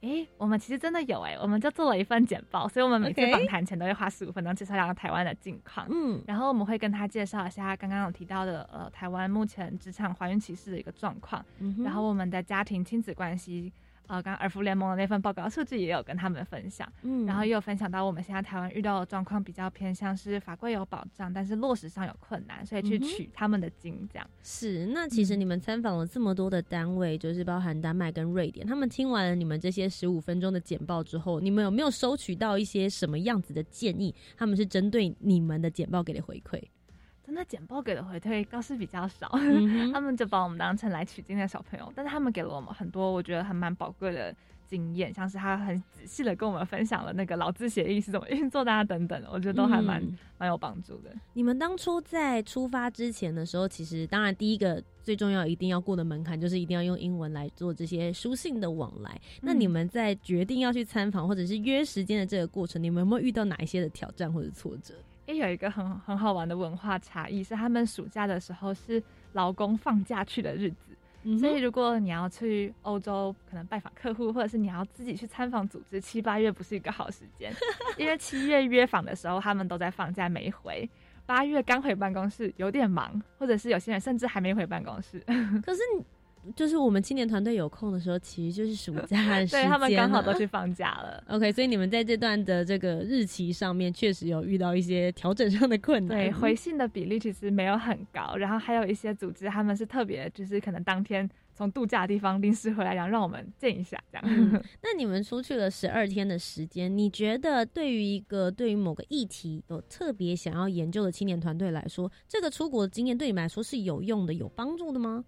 [0.00, 11.44] 哎，我们其实真的有哎，我们就做了一份简报，所以我们每次访谈前都会花十五分钟介绍两个台湾的近况，嗯，然后我们会跟他介绍一下刚刚有提到的呃台湾目前职场怀孕歧视的一个状况，
[11.84, 13.72] 然后我们的家庭亲子关系。
[14.12, 24.30] 呃，刚刚儿福联盟的那份报告数据也有跟他们分享，嗯，然后也有分享到我们现在台湾遇到的状况比较偏向是法规有保障，但是落实上有困难，所以去取他们的经这样。
[24.42, 34.14] 是，那其实你们参访了这么多的单位，就是包含丹麦跟瑞典，他们听完了你们这些十五分钟的简报之后，你们有没有收取到一些什么样子的建议？
[34.36, 36.62] 他们是针对你们的简报给的回馈？
[37.32, 39.26] 真的简报给的回馈倒是比较少，
[39.90, 50.02] 他们就把我们当成来取经的小朋友，但是他们给了我们很多我觉得还蛮宝贵的经验，像是他很仔细的跟我们分享了那个劳资协议是怎么运作的啊等等，我觉得都还蛮
[50.36, 51.10] 蛮有帮助的。
[51.32, 59.18] 你们当初在出发之前的时候，其实当然第一个最重要一定要过的门槛就是一定要用英文来做这些书信的往来。
[59.40, 64.92] 那你们在决定要去参访或者是约时间的这个过程，你们有没有遇到哪一些的挑战或者挫折？
[65.32, 77.52] 诶，有一个很很好玩的文化差异，是他们暑假的时候是劳工放假去的日子，所以如果你要去欧洲，可能拜访客户，或者是你要自己去参访组织，七八月不是一个好时间，
[77.96, 80.88] 因为七月约访的时候他们都在放假没回，
[81.24, 85.18] 八月刚回办公室有点忙，或者是有些人甚至还没回办公室，
[85.64, 86.04] 可是你。
[86.56, 91.22] 就是我们青年团队有空的时候，其实就是暑假的 时间，对他们刚好都去放假了。
[91.28, 96.18] OK，所以你们在这段的这个日期上面，确实有遇到一些调整上的困难。
[96.18, 104.24] 对，回信的比例其实没有很高，然后还有一些组织他们是特别，就是可能当天从度假的地方临时回来，然后让我们见一下这样。
[104.82, 115.24] 那你们出去了十二天的时间，你觉得对于一个对于某个议题有特别想要研究的青年团队来说，这个出国的经验对你们来说是有用的、有帮助的吗？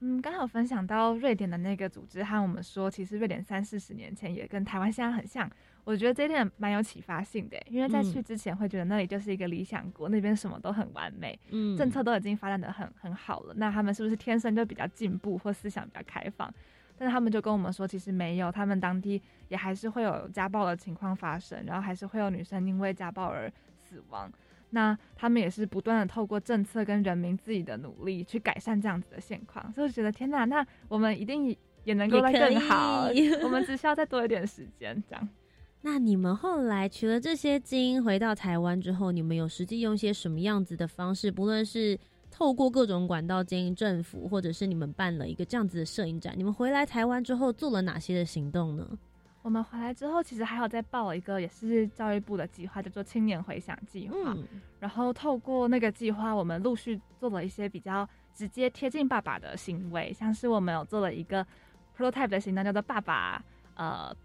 [0.00, 5.50] 嗯，刚好分享到瑞典的那个组织和我们说，其实瑞典三四十年前也跟台湾现在很像。
[5.84, 13.52] 我觉得这一点蛮有启发性的，因为在去之前会觉得那里就是一个理想国，那边什么都很完美，嗯，政策都已经发展的很很好了。
[13.58, 16.50] 那他们是不是天生就比较进步或思想比较开放？
[16.96, 23.52] 但是他们就跟我们说，其实没有，他们当地也还是会有家暴的情况发生，然后还是会有女生因为家暴而
[23.82, 24.32] 死亡。
[24.74, 33.08] 那他们也是不断的透过政策跟人民自己的努力去改善这样子的现况，所以我觉得天哪，那我们一定也能够来更好，
[33.44, 35.28] 我们只需要再多一点时间这样。
[35.82, 41.30] 那你们后来取了这些经回到台湾之后，你们有实际用一些什么样子的方式？
[41.30, 41.98] 不论是
[42.30, 48.98] 透过各种管道经营政府，或者是你们办了一个这样子的摄影展，你们回来台湾之后做了哪些的行动呢？
[49.44, 54.34] 我们回来之后，其实还有在报一个也是教育部的计划，叫做青年回想计划。
[54.80, 61.46] 然后透过那个计划，我们陆续做了一些比较直接贴近爸爸的行为，像是我们有做了一个
[61.94, 64.16] prototype 的行动，叫做爸爸呃，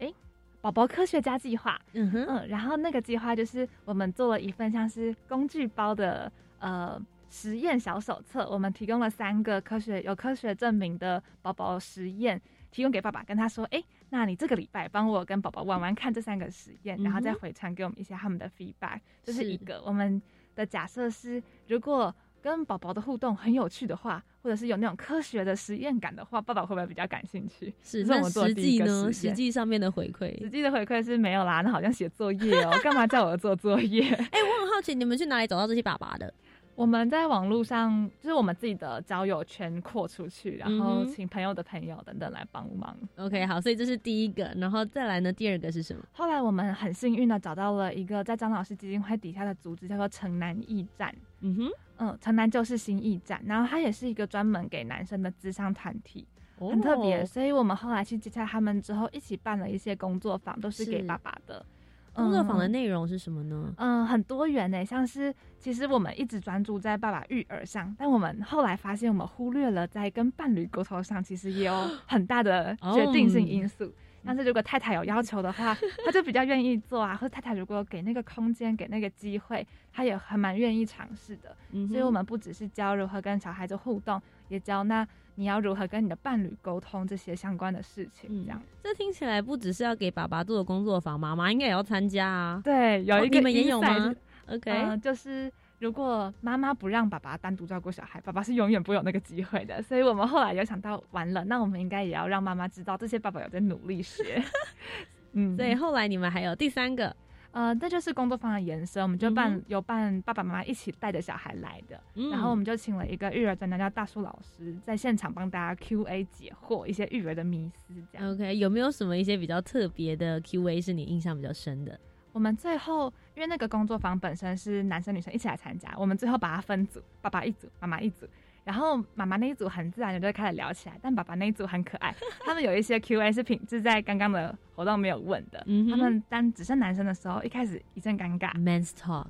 [0.00, 0.12] 哎，
[0.60, 1.80] 宝宝科学家计划。
[1.92, 7.00] 嗯哼，嗯，然后那个计划就是我们做了一份像是工具包的呃
[7.30, 12.40] 实验小手册，我们提供了三个科学有科学证明的宝宝实验。
[12.70, 20.20] 提供给爸爸，跟他说：“哎，那你这个礼拜帮我跟宝宝玩玩看这三个实验，然后再回传给我们一些他们的 feedback。”这是一个我们
[20.54, 27.72] 的假设是，如果跟宝宝的互动很有趣的话，或者是有那种科学的实验感的话，爸爸会不会比较感兴趣？
[27.82, 29.10] 是那实际呢？
[29.10, 31.62] 实际上面的回馈，实际的回馈是没有啦。
[31.62, 34.02] 那好像写作业哦，干嘛叫我做作业？
[34.12, 36.32] 哎，我很好奇，你们去哪里找到这些爸爸的？
[36.78, 42.96] 我们在网络上，就是我们自己的交友圈扩出去，然后请朋友的朋友等等来帮忙。
[43.16, 46.04] OK，好，所以这是第一个，然后再来呢，第二个是什么？
[46.12, 51.12] 后来我们很幸运的找到了一个在张老师基金会底下的组织，叫做城南驿站。
[51.40, 56.24] 嗯哼，嗯，城南就是新驿站，然后它也是一个专门给男生的智商团体，
[56.60, 57.26] 很特别。
[57.26, 61.66] 所以我们后来去接洽他们之后，一起办了一些工作坊，都是给爸爸的。
[62.12, 63.72] 工作坊的内容是什么呢？
[63.76, 73.92] 嗯，很多元诶，像是其实我们一直专注在爸爸育儿上，但我们后来发现，我们忽略了在跟伴侣沟通上，其实也有很大的 决定性因素。
[74.24, 81.56] 但是如果太太有要求的话， 他就比较愿意做啊；或者太太如果给那个空间、给那个机会，他也还蛮愿意尝试的。
[81.86, 85.06] 所以，我们不只是教如何跟小孩子互动，也教那。
[85.38, 88.28] 你要如何跟你的伴侣沟通这些相关的事情？
[88.44, 92.60] 这样，这听起来不只是要给爸爸做的工作坊，妈妈应该也要参加啊。
[92.64, 94.12] 对，有一个你们也有吗
[94.48, 99.80] ？OK，就是如果妈妈不让爸爸单独照顾小孩，爸爸是永远不有那个机会的。
[99.80, 104.42] 所以我们后来有想到，完了，那我们应该也要让妈妈知道，这些爸爸有在努力学。
[105.34, 107.14] 嗯，所以后来你们还有第三个。
[107.58, 112.00] 呃，这就是工作坊的延伸，我们就办有办爸爸妈妈一起带着小孩来的，
[112.30, 117.92] 然后我们就请了一个育儿专家叫大树老师，在现场帮大家 Q A 解惑一些育儿的迷思。
[118.12, 121.98] 这样 OK，有没有什么一些比较特别的 Q A 是你印象比较深的？
[122.30, 128.24] 我们最后因为那个工作坊本身是男生女生一起来参加，我们最后把它分组，爸爸一组，妈妈一组。
[128.68, 132.14] 然后妈妈那一组很自然的就开始聊起来，但爸爸那一组很可爱，
[132.44, 135.64] 他们有一些 Q A 是品质在刚刚的活动没有问的。
[135.90, 139.28] 他们当只剩男生的时候，一开始一阵尴尬，Men's Talk，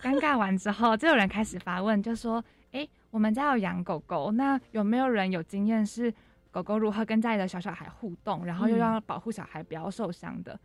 [0.00, 6.14] 尴尬完之后，就有人开始发问，就说：“哎，我们家有养狗狗，那有没有人有经验是
[6.52, 10.56] 狗狗如何跟家里的小小孩互动，然后又要保护小孩不要受伤的？”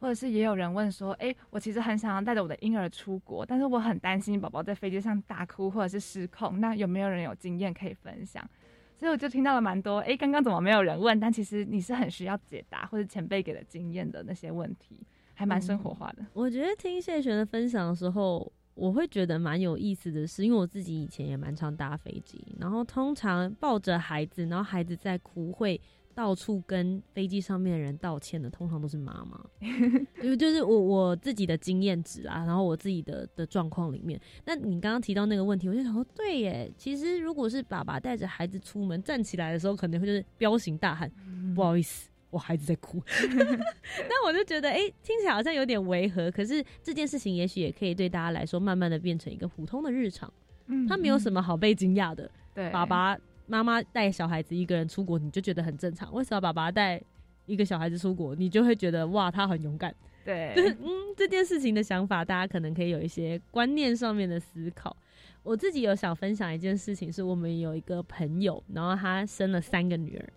[0.00, 8.48] 或者是也有人问说，哎，我其实很想要带着我的婴儿出国，但是我很担心宝宝在飞机上大哭或者是失控，那有没有人有经验可以分享？
[8.94, 11.18] 所以我就听到了蛮多，哎，刚刚怎么没有人问？
[11.18, 14.98] 但其实你是很需要解答或者前辈给的经验的那些问题，
[15.34, 16.24] 还蛮生活化的。
[16.32, 25.80] 我觉得听谢璇的分享的时候，我会觉得蛮有意思的是，因为我自己以前也蛮常搭飞机，然后通常抱着孩子，然后孩子在哭会。
[26.18, 29.40] 到处跟飞机上面的人道歉的，通常都是妈妈，
[30.20, 34.20] 因为就是我我自己的经验值啊，然后我自己的的状况里面。
[34.44, 41.08] 那你刚刚提到那个问题，我就想说，对耶，其实如果是爸爸带着孩子出门站起来的时候，可能会就是彪形大汉，
[41.54, 43.00] 不好意思，我孩子在哭。
[44.10, 50.32] 那我就觉得，哎，听起来好像有点违和，可是这件事情也许也可以对大家来说，慢慢的变成一个普通的日常。
[50.66, 52.28] 嗯，他没有什么好被惊讶的。
[52.52, 53.16] 对，爸爸。
[53.48, 56.12] 妈妈带小孩子一个人出国，你就觉得很正常。
[56.14, 57.02] 为什么爸爸带
[57.46, 59.92] 一个小孩子出国，你就会觉得哇，他很勇敢？
[60.24, 64.94] 对，就是嗯，这件事情的想法，大家可能可以有一些观念上面的思考。
[65.42, 70.28] 我自己有想分享一件事情，是我们有一个朋友，然后他生了三个女儿。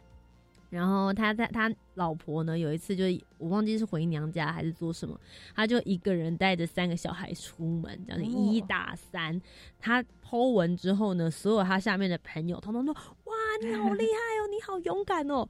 [0.71, 3.03] 然后他在他老婆呢，有一次就
[3.37, 5.19] 我忘记是回娘家还是做什么，
[5.53, 9.39] 他就一个人带着三个小孩出门，这样一打三。
[9.79, 12.93] 他剖文之后呢，所有他下面的朋友通通说
[13.25, 14.09] ：“哇，你好 厉害
[14.41, 15.47] 哦，你好勇敢哦。”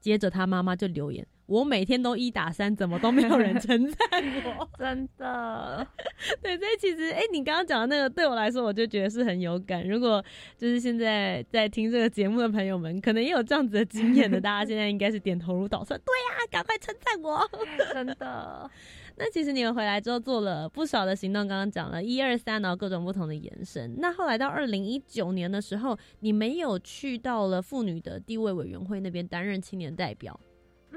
[0.00, 1.26] 接着他妈妈就留言。
[1.46, 3.98] 我每天都一打三，怎么都没有人称赞
[4.58, 4.68] 我？
[4.78, 5.86] 真的，
[6.42, 9.86] 对，所以其实，哎，你刚刚讲的那个，对我来说，我就觉得是很有感。
[9.86, 10.24] 如果
[10.56, 16.00] 就是现在在听这个节目的朋友们，可能也有这样子的经验的，大家现在应该是点头如捣蒜。
[16.00, 17.46] 对呀，赶快称赞我！
[17.92, 18.70] 真的。
[19.16, 23.94] 那其实你们回来之后做了不少的行动，刚刚讲了一二三，然后各种不同的延伸。
[23.98, 30.40] 那后来到二零一九年的时候，你没有去到了妇女的地位委员会那边担任青年代表。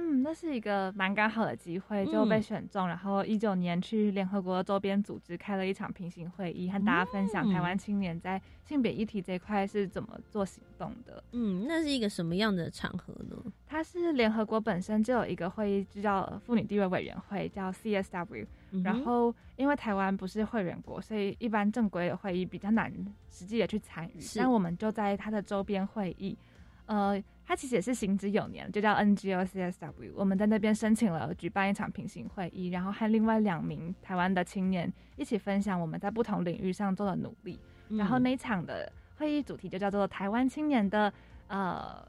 [0.07, 11.21] 嗯，那是一个蛮刚好的机会，就被选中，然后一九年去联合国周边组织开了一场平行会议，和大家分享台湾青年在性别议题这一块是怎么做行动的。
[11.33, 13.35] 嗯，那是一个什么样的场合呢？
[13.65, 18.47] 它是联合国本身就有一个会议，就叫妇女地位委员会，叫 CSW。
[18.83, 22.93] 然后因为台湾不是会员国，所以一般正规的会议比较难
[23.29, 24.19] 实际的去参与。
[24.37, 26.37] 但我们就在它的周边会议，
[26.85, 27.21] 呃。
[27.47, 30.11] 它其实也是行之有年，就叫 NGOCSW。
[30.13, 37.57] 我们在那边申请了举办一场平行会议，然后和另外两名台湾的青年一起分享我们在不同领域上做的努力。
[37.87, 41.11] 然后那一场的会议主题就叫做“台湾青年的
[41.47, 42.05] 呃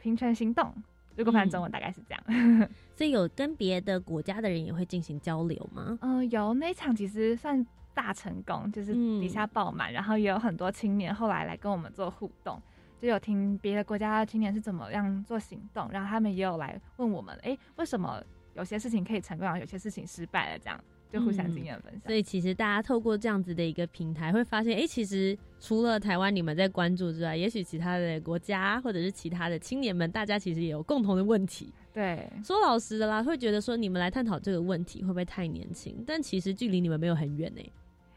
[0.00, 0.74] 平权行动”。
[1.14, 2.68] 如果翻中文大概是这样。
[2.96, 5.96] 所以有跟别的国家的人也会进行交流吗？
[6.00, 6.52] 嗯，有。
[6.54, 7.64] 那一场其实算
[7.94, 12.60] 大成功，就是底下爆满，然后也有很多青年后来来跟我们做互动。
[13.00, 18.22] 就有听别的国家的青年是怎么样做行动，然后他们也有来问我们，哎，为什么
[18.54, 20.58] 有些事情可以成功，然后有些事情失败了？
[20.58, 20.78] 这样，
[21.10, 22.02] 就互相经验分享。
[22.06, 31.72] 所以其实大家透过这样子的一个平台，会发现，哎，其实除了台湾你们在关注之外，也许其他的国家或者是其他的青年们，大家其实也有共同的问题。
[31.92, 36.04] 对，说老实的啦，会觉得说你们来探讨这个问题会不会太年轻？
[36.06, 37.62] 但其实距离你们没有很远呢，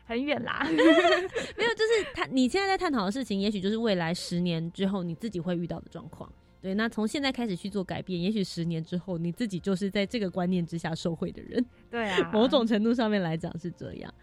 [0.05, 0.65] 很远啦。
[0.69, 6.31] 没有，就是他你现在在探讨的事情，也许就是未来十年之后你自己会遇到的状况。
[6.61, 11.65] 对，那从现在开始去做改变，也许十年之后你自己就是在这个观念之下受惠的人。
[11.89, 14.13] 对啊，某种程度上面来讲是这样。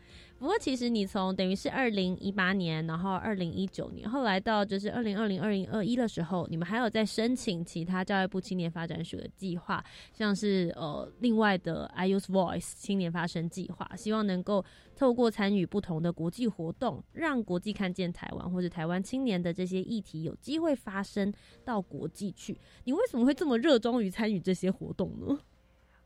[0.40, 9.84] 不过其实你从等于是二零一八年，然后二零一九年，后来到就是二零二零二零二一的时候，你们还有在申请其他教育部青年发展署的计划，
[10.14, 14.64] 像是呃另外的 I Use Voice 青年发声计划，希望能够
[14.96, 21.30] 透过参与不同的国际活动，让国际看见台湾或者台湾青年的这些议题有机会发生
[21.66, 22.58] 到国际去。
[22.84, 25.38] 你为什么会这么热衷于参与这些活动呢？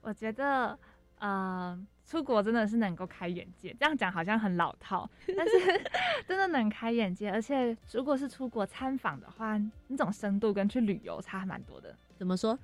[0.00, 0.76] 我觉得
[1.20, 1.86] 呃。
[2.04, 5.52] 出国真的是能够开眼界，这样讲好像很老套， 但是
[6.28, 7.30] 真的能开眼界。
[7.30, 11.96] 而且如果是出国参访的话，那种深度跟去旅游差蛮多的。
[12.16, 12.58] 怎么说？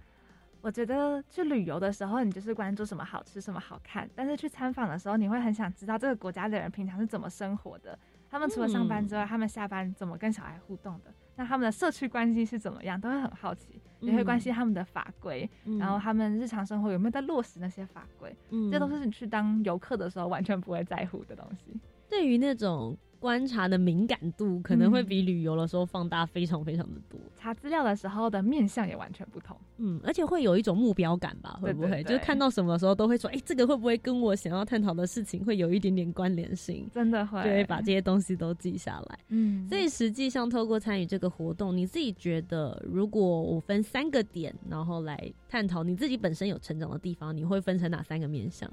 [0.63, 7.99] 我觉得去旅游的时候，你就是关注什么好吃、什么好看；但是去参访的时候，你会很想知道这个国家的人平常是怎么生活的。
[8.29, 11.13] 他们除了上班之外，他们下班怎么跟小孩互动的？
[11.41, 13.01] 那他们的社区关系是怎么样？
[13.01, 18.37] 都会很好奇，也会关心他们的法规，然后他们日常生活有没有在落实那些法规？
[18.51, 21.81] 嗯，这都是你去当游客的时候完全不会在乎的东西。
[22.11, 22.95] 对于那种。
[23.21, 31.59] 观察的敏感度可能会比旅游的时候放大非常非常的多，查资料的时候的面相也完全不同，嗯，而且会有一种目标感吧？
[31.63, 32.05] 会不会？
[32.05, 36.87] 就看到什么时候都会说，哎，这个会不会跟我想要探讨的事情会有一点点关联性？
[36.93, 39.19] 真的会，就会把这些东西都记下来。
[39.29, 48.71] 嗯，所以实际上透过参与这个活动，你自己觉得，如果我分三个点，然后来探讨你自己本身有成长的地方，你会分成哪三个面向？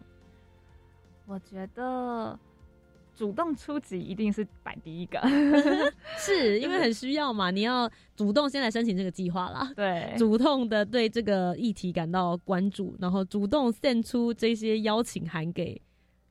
[1.26, 2.38] 我觉得。
[3.18, 5.20] 主动出击一定是摆第一个，
[6.20, 7.50] 是 因为很需要嘛？
[7.50, 15.82] 你要主动先来申请这个计划啦，对，主动的对这个议题感到关注，然后主动献出这些邀请函给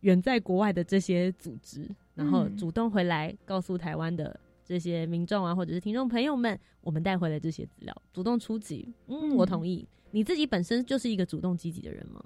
[0.02, 8.94] 远在国外的这些组织，然后主动回来告诉台湾的这些民众啊，或者是听众朋友们，我们带回来这些资料，主动出击。
[9.08, 9.88] 嗯，我同意。
[10.12, 12.24] 你自己本身就是一个主动积极的人吗？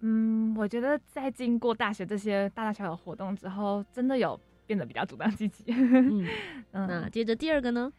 [0.00, 5.64] 嗯，我觉得在经过大学这些大大小小活动之后，真的有变得比较主动积极。
[5.72, 6.26] 嗯，
[6.72, 7.92] 那接着第二个呢？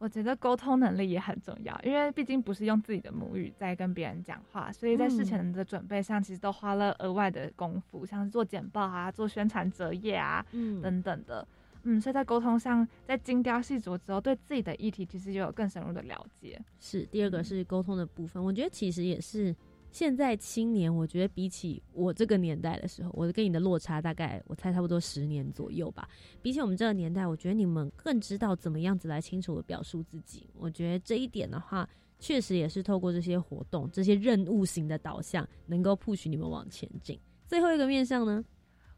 [0.00, 11.44] 我觉得沟通能力也很重要，因为毕竟不是用自己的母语在跟别人讲话，所以在事前的准备上，其实都花了额外的功夫，像是做简报啊、做宣传折页啊，嗯，等等的。
[11.82, 16.60] 嗯，所以在沟通上，在精雕细琢之后，对自己的议题其实就有更深入的了解。
[16.78, 19.52] 是第二个是沟通的部分，我觉得其实也是。
[19.90, 26.08] 现在青年，我觉得比起我这个年代的时候，我跟你的落差大概我猜差不多十年左右吧。
[26.42, 30.48] 比起我们这个年代，我觉得你们更知道怎么样子来清楚的表述自己。
[30.54, 37.18] 我觉得这一点的话，确实也是透过这些活动、这些任务型的导向，能够 push 你们往前进。
[37.46, 38.44] 最后一个面向呢，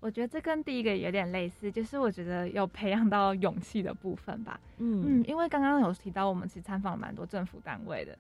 [0.01, 4.61] 我觉得这跟第一个有点类似，就是我觉得有培养到勇气的部分吧。
[4.79, 8.19] 嗯嗯，因为刚刚有提到，我们其实参访了蛮多政府单位的。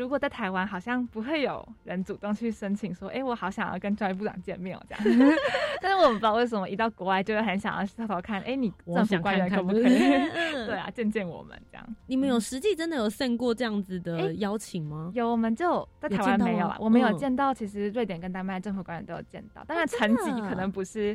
[0.00, 5.34] 如果在台湾，好像不会有人主动去申请说，哎，我好想要跟教育部长见面哦，这样。
[5.82, 9.82] 但是我们不知道为什么一到国外就会很想要偷偷看，哎，你政府官员可不可以？
[10.66, 11.96] 对啊，见见我们这样。
[12.06, 15.10] 你们有实际真的有送过这样子的邀请吗？
[15.14, 21.14] 有，我们就在台湾没有啊，我们有见到，其实瑞典跟丹麦政府官员都有见到，当然层级可能不是。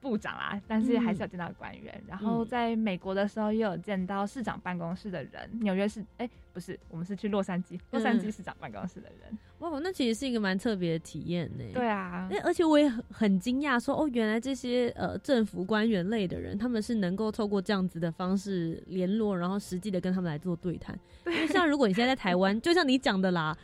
[0.00, 2.02] 部长啦，但是还是有见到官员。
[2.06, 5.48] 然后在美国的时候，也有见到市长办公室的人。
[5.60, 9.38] 纽约市，哎，不是，我们是去洛杉矶，洛杉矶市长办公室的人。
[9.58, 11.64] 哇，那其实是一个蛮特别的体验呢。
[11.72, 20.98] 对啊，而且我也很很惊讶，说哦，原来这些呃政府官员类的人，他们是能够透过这样子的方式联络，然后实际的跟他们来做对谈。
[21.26, 23.56] 因为像如果你现在在台湾， 就像你讲的啦，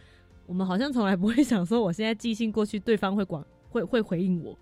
[0.46, 4.58] 我们好像从来不会想说，我现在寄信过去，对方会管会会回应我。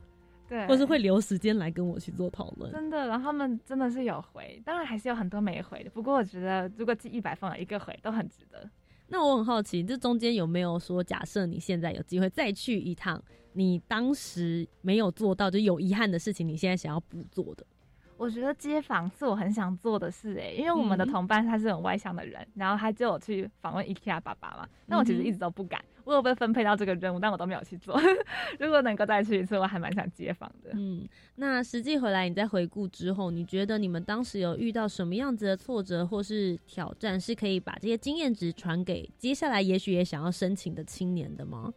[0.50, 3.06] 对，或是会留时间来跟我去做讨论，真的。
[3.06, 5.90] 然后他们真的是有回，当然还是有很多没回的。
[5.90, 8.68] 不过我觉得，如果寄一百分，有一个回都很值得。
[9.06, 13.22] 那我很好奇，这中间有没有说，假设你现在有机会再去一趟，
[13.52, 17.64] 你当时没有做到就有遗憾的事情，你现在想要补做的？
[18.16, 25.82] 我觉得街访是我很想做的事哎，因为我们的同伴他是很外向的人，然后他就有去访问 IKEA 爸爸嘛，那我其实一直都不敢。
[26.04, 28.00] 我有被分配到这个任务，但我都没有去做。
[28.58, 30.70] 如果能够再去一次，我还蛮想接访的。
[30.74, 41.72] 嗯，那实际回来你在回顾之后，你觉得你们当时有遇到什么样子的挫折或是挑战，是可以把这些经验值传给接下来也许也想要申请的青年的吗？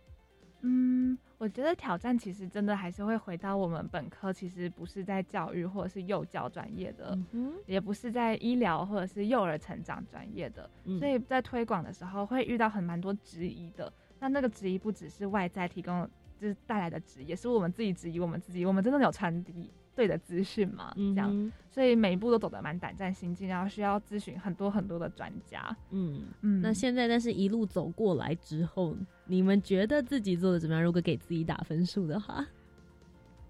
[0.62, 1.18] 嗯。
[1.40, 13.92] 我觉得挑战其实真的还是会回到我们本科，其实不是在教育或者是幼教专业的，嗯也不是在医疗或者是幼儿成长专业的，所以在推广的时候会遇到很蛮多质疑的。
[14.24, 16.10] 那那个质疑不只是外在提供，
[16.40, 19.70] 就是带来的质疑，也是我们自己质疑我们自己，我们真的有传递。
[19.96, 25.78] 对的资讯嘛，这样，所以每一步都走得蛮胆战心惊，然后需要咨询很多很多的专家。
[25.92, 28.98] 嗯嗯，那现在但是一路走过来之后，
[29.28, 30.84] 你们觉得自己做的怎么样？
[30.84, 32.44] 如果给自己打分数的话，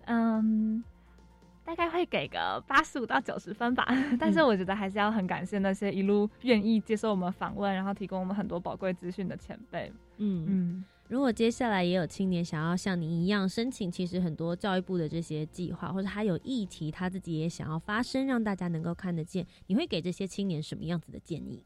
[0.03, 0.83] 嗯，
[1.63, 3.87] 大概会给个八十五到九十分吧。
[4.19, 9.91] 但是我觉得还是要很感谢那些一路愿意接受我们访问，然后提供我们很多宝贵资讯的前辈。
[10.17, 10.85] 嗯嗯。
[11.09, 21.63] 如果接下来也有青年想要像您一样申请，其实很多教育部的这些计划，或者他有议题，他自己也想要发声，让大家能够看得见，你会给这些青年什么样子的建议？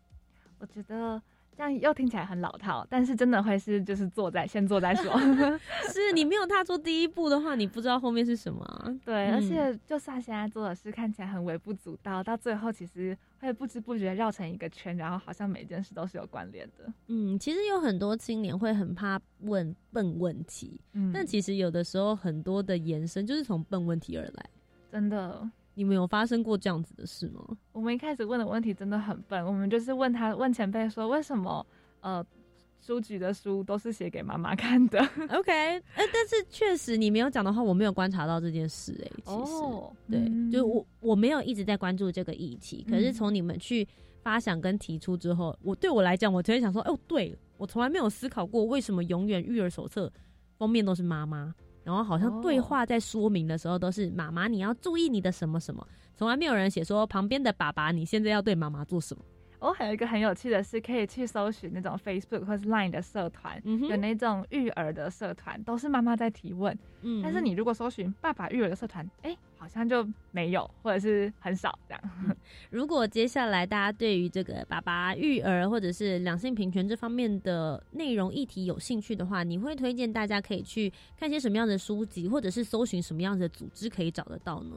[0.60, 1.22] 我觉得。
[1.58, 5.12] 这样又听起来很老套，但是真的会是就是坐在先坐再说。
[5.91, 8.64] 是你没有踏出第一步的话，你不知道后面是什么。
[9.03, 16.93] 对，而且就算现在做的事看起来很微不足道，到最后其实会不知不觉绕成一个圈，然后好像每件事都是有关联的。
[17.08, 24.49] 嗯，其实有很多青年会很怕问笨问题，嗯，但其实有的时候很多的延伸就是从笨问题而来，
[24.91, 25.49] 真的。
[25.78, 27.56] 你们有发生过这样子的事吗？
[27.72, 31.64] 我们一开始问的问题真的很笨，我们就是问他问前辈说，为什么
[32.02, 32.26] 呃
[32.82, 35.00] 书局的书都是写给妈妈看的？
[35.30, 38.92] OK，哎，但是确实你没有讲的话，我没有观察到这件事。
[39.06, 39.54] 哎，其实
[40.10, 43.88] 对，就是我我没有一直在关注这个议题，可是从你们去
[44.24, 50.12] 发想跟提出之后，我对我来讲，我突然想说，哦，对我从来没有思考过，为什么永远育儿手册
[50.58, 51.54] 封面都是妈妈。
[51.88, 59.24] 然后好像对话在说明的时候都是妈妈，你要注意你的什么什么，从来没有人写说旁边的爸爸，你现在要对妈妈做什么。
[59.60, 66.78] 我还有一个很有趣的是，可以去搜寻那种 Facebook 或是 Line 的社团，有那种育儿的社团，都是妈妈在提问。
[67.01, 72.38] 嗯，但是你如果搜寻爸爸育儿的社团，哎，好像就没有，或者是很少这样。
[72.70, 84.76] 如果接下来大家对于这个爸爸育儿或者是两性平权这方面的内容议题有兴趣的话，你会推荐大家可以去看些什么样的书籍，或者是搜寻什么样的组织可以找得到呢？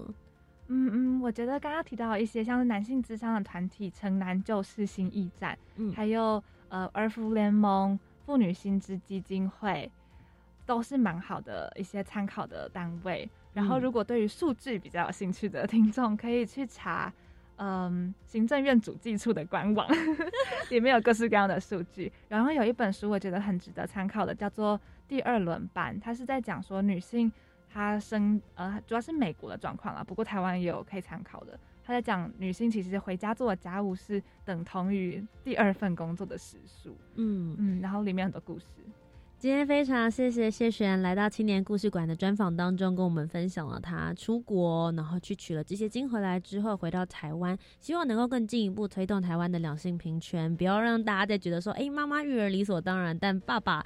[0.73, 9.91] 嗯嗯，我觉得刚刚提到一些像是男性智商的团体，城南旧事新驿站，嗯，还有呃儿福联盟、妇女薪资基金会，
[10.65, 13.29] 都是蛮好的一些参考的单位。
[13.53, 17.13] 然后，如果对于数据比较有兴趣的听众，可以去查
[17.57, 19.89] 嗯行政院主计处的官网，
[20.71, 22.13] 里面有各式各样的数据。
[22.29, 27.33] 然后有一本书我觉得很值得参考的，叫做《第二轮班》，它是在讲说女性。
[27.73, 31.59] 他生呃，主要是美国的状况啦，不过台湾也有可以参考的。
[31.83, 36.97] 他在讲女性其实回家做的家务是等同于第二份工作的时数。
[37.15, 38.67] 嗯嗯，然后里面很多故事。
[39.39, 53.85] 今天非常谢谢谢璇来到青年故事馆的专访当中，跟我们分享了他出国，然后去取了这些经回来之后回到台湾，希望能够更进一步推动台湾的两性平权，不要让大家再觉得说，哎，妈妈育儿理所当然，但爸爸。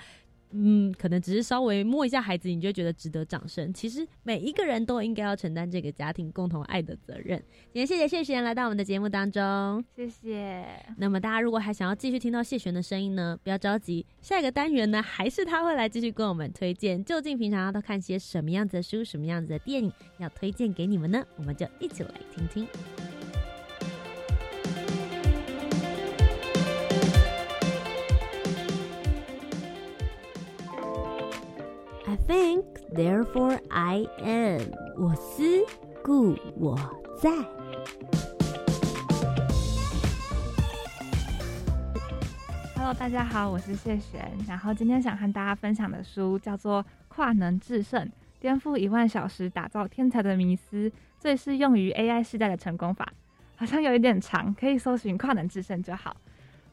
[0.57, 3.75] 嗯，可能只是稍微摸一下孩子，你就觉得值得掌声。
[3.75, 7.43] 其实每一个人都应该要承担这个家庭共同爱的责任。
[7.73, 10.65] 今天谢谢谢璇来到我们的节目当中，谢谢。
[10.97, 21.25] 那么大家如果还想要继续听到谢璇的声音呢，不要着急，下一个单元呢还是他会来继续跟我们推荐，究竟平常要都看些什么样子的书、什么样子的电影要推荐给你们呢？
[21.37, 22.69] 我们就一起来听听。
[32.15, 34.61] I think, therefore I am。
[34.97, 35.43] 我思
[36.05, 36.79] 故我
[37.21, 37.29] 在。
[42.77, 44.31] Hello，大家好，我是谢璇。
[44.47, 48.09] 然后今天想和大家分享的书叫做《跨能制胜：
[48.39, 50.89] 颠覆一万小时打造天才的迷思》，
[51.19, 53.13] 最适用于 AI 时代的成功法。
[53.57, 56.17] 好像有一点长，可以搜寻“跨能制胜”就好。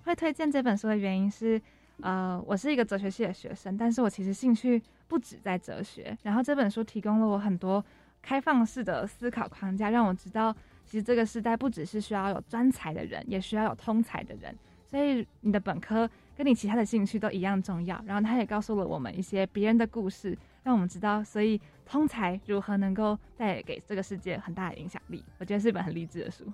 [0.04, 1.60] 会推荐这本书的原因是。
[2.04, 4.82] 呃，我是一个哲学系的学生，但是我其实兴趣
[5.12, 6.18] 不止在哲学。
[6.24, 7.84] 然后这本书提供了我很多
[8.22, 10.56] 开放式的思考框架，让我知道，
[10.86, 14.56] 其实这个时代不只是需要有专才的人，也需要有通才的人。
[14.86, 18.02] 所以你的本科跟你其他的兴趣都一样重要。
[18.06, 25.22] 然后他也告诉了我们一些别人的故事，让我们知道，所以通才如何能够带给这个世界很大的影响力。
[25.40, 26.46] 我觉得是一本很励志的书。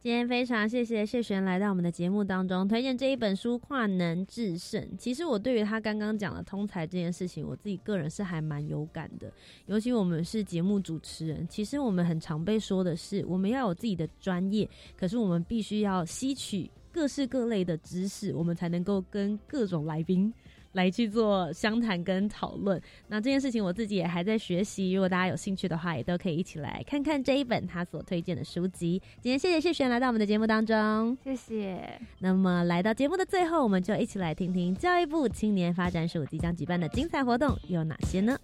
[0.00, 4.80] 今天非常谢谢谢璇来到我们的节目当中，推荐这一本书《跨能制胜》。
[4.96, 9.28] 其实我对于他刚刚讲的通才这件事情，我自己个人是还蛮有感的。
[9.66, 20.32] 尤其我们是节目主持人，其实我们很常被说的是，我们要有自己的专业，可是我们必须要吸取各式各类的知识，我们才能够跟各种来宾。
[20.78, 22.80] 来去做相谈跟讨论。
[23.08, 29.02] 那这件事情我自己也还在学习，如果大家有兴趣的话，也都可以一起来看看这一本他所推荐的书籍。
[29.20, 32.00] 今天谢谢谢璇来到我们的节目当中，谢谢。
[32.20, 38.38] 那么来到节目的最后，我们就一起来听听教育部青年发展署即将举办的精彩活动有哪些呢？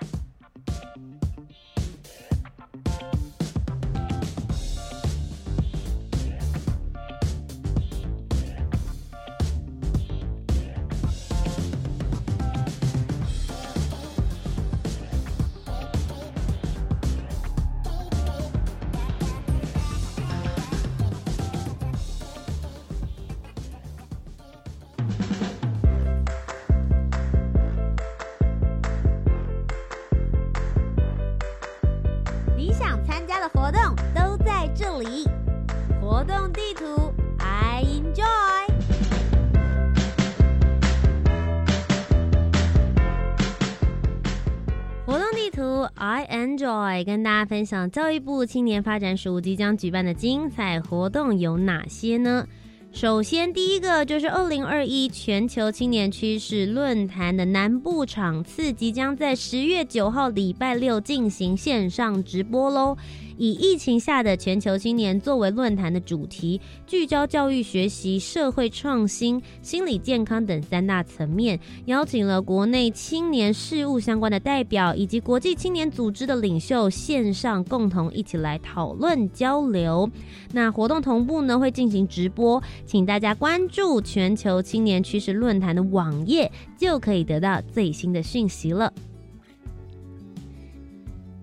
[46.95, 52.47] 来跟大家分享教育部青年发展署即将举办的精彩活动有哪些呢？
[52.93, 62.97] 首先，第一个就是二零二一全球青年趋势论坛的南部场次即将在十月九号礼拜六进行线上直播喽。
[63.37, 80.09] 以疫情下的全球青年作为论坛的主题，聚焦教育学习、社会创新、心理健康等三大层面，邀请了国内青年事务相关的代表以及国际青年组织的领袖线上共同一起来讨论交流。
[80.53, 88.93] 那活动同步呢会进行直播，请大家关注全球青年趋势论坛的网页，就可以得到最新的讯息了。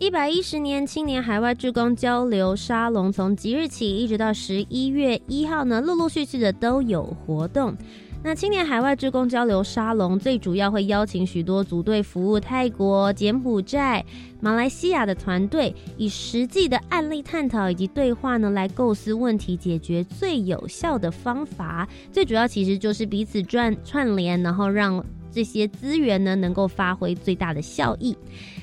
[0.01, 7.77] 一百一十年青年海外志工交流沙龙从即日起一直到十一月一号呢，陆陆续续的都有活动。
[8.23, 14.03] 那青年海外志工交流沙龙最主要会邀请许多组队服务泰国、柬埔寨、
[14.39, 21.87] 马来西亚的团队，以实际的案例探讨以及对话呢，来构思问题解决最有效的方法。
[22.11, 28.17] 最主要其实就是彼此串串联，然后让这些资源呢能够发挥最大的效益。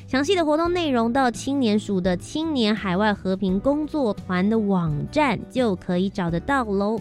[0.09, 6.99] 详细的活动内容到青年署的青年海外和平工作团的网站就可以找得到喽。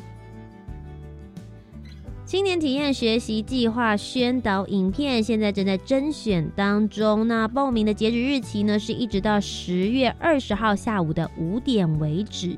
[2.26, 12.58] 青年体验学习计划宣导影片现在正在甄选当中，那报名的截止日期呢是一直到十月二十号下午的五点为止。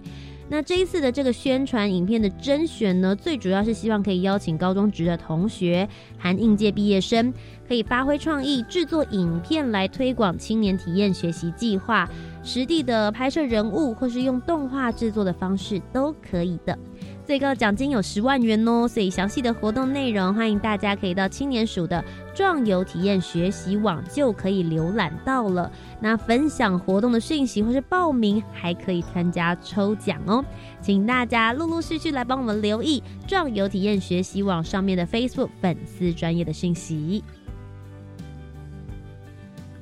[0.52, 5.88] 那这一次的这个宣传影片的甄选呢，最主要是希望可以邀请高中职的同学，
[6.18, 7.32] 含应届毕业生，
[7.70, 12.10] 可以发挥创意制作影片来推广青年体验学习计划，
[12.44, 16.76] 实地的拍摄人物或是用动画制作的方式都可以的。
[17.24, 22.04] 最高奖金有十万元哦，所以详细的活动内容，欢迎大家可以到青年署的
[22.34, 25.72] 壮游体验学习网就可以浏览到了。
[26.02, 30.44] 那分享活动的讯息或是报名，还可以参加抽奖哦。
[30.82, 37.24] 请大家陆陆续续来帮我们留意壮游体验学习网上面的 Facebook 粉丝专业的讯息。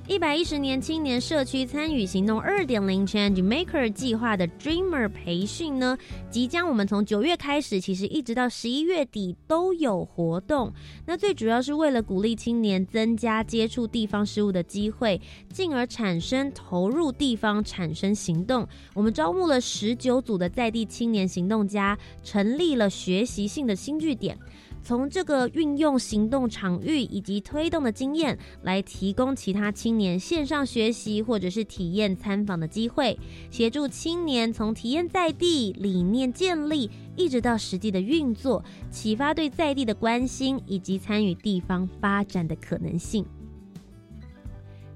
[0.09, 5.97] 一百一十年青年社区参与行动二点零 Change Maker 计划的 Dreamer 培训呢，
[6.31, 10.73] 即将我们从九月开始，其实一直到十一月底都有活动。
[11.05, 15.19] 那最主要是为了鼓励青年增加接触地方事务的机会，
[15.51, 18.65] 进而产生投入地方、产生行动。
[18.93, 24.37] 我们招募了十九组的在地青年行动家，成立了学习性的新据点。
[24.83, 33.17] 从这个运用行动场域以及推动的经验，来提供其他青年线上学习或者是体验参访的机会，
[33.51, 43.25] 协助青年从体验在地理念建立，一直到实际的运作，启发对在地的关心以及参与地方发展的可能性。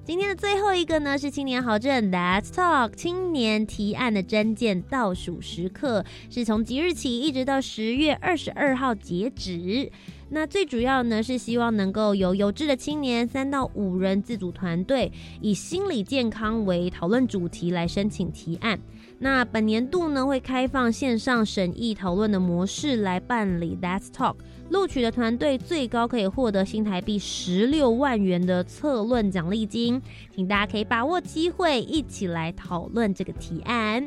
[0.04, 9.92] 今天的最后一个呢，是青年好证 Let's Talk 青年提案的征件倒数时刻，是从即日起一直到十月二十二号截止。
[10.30, 18.80] 那最主要呢，是希望能够有有志的青年三到五人自主团队，以心理健康为讨论主题来申请提案。
[19.20, 24.34] 那本年度呢，会开放线上审议讨论的模式来办理 Let's Talk。
[24.70, 30.00] 录取的团队最高可以获得新台币十六万元的策论奖励金，
[30.34, 34.04] 请大家可以把握机会，一起来讨论这个提案。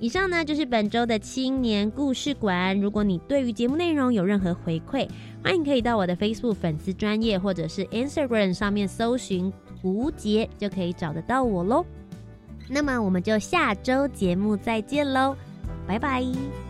[0.00, 2.80] 以上呢就是本周的青年故事馆。
[2.80, 5.06] 如果你对于节目内容有任何回馈，
[5.44, 11.84] 欢迎可以到我的 Facebook 粉丝专业或者是 Instagram 上面搜寻胡杰，就可以找得到我喽。
[12.66, 15.36] 那么我们就下周节目再见喽，
[15.86, 16.69] 拜拜。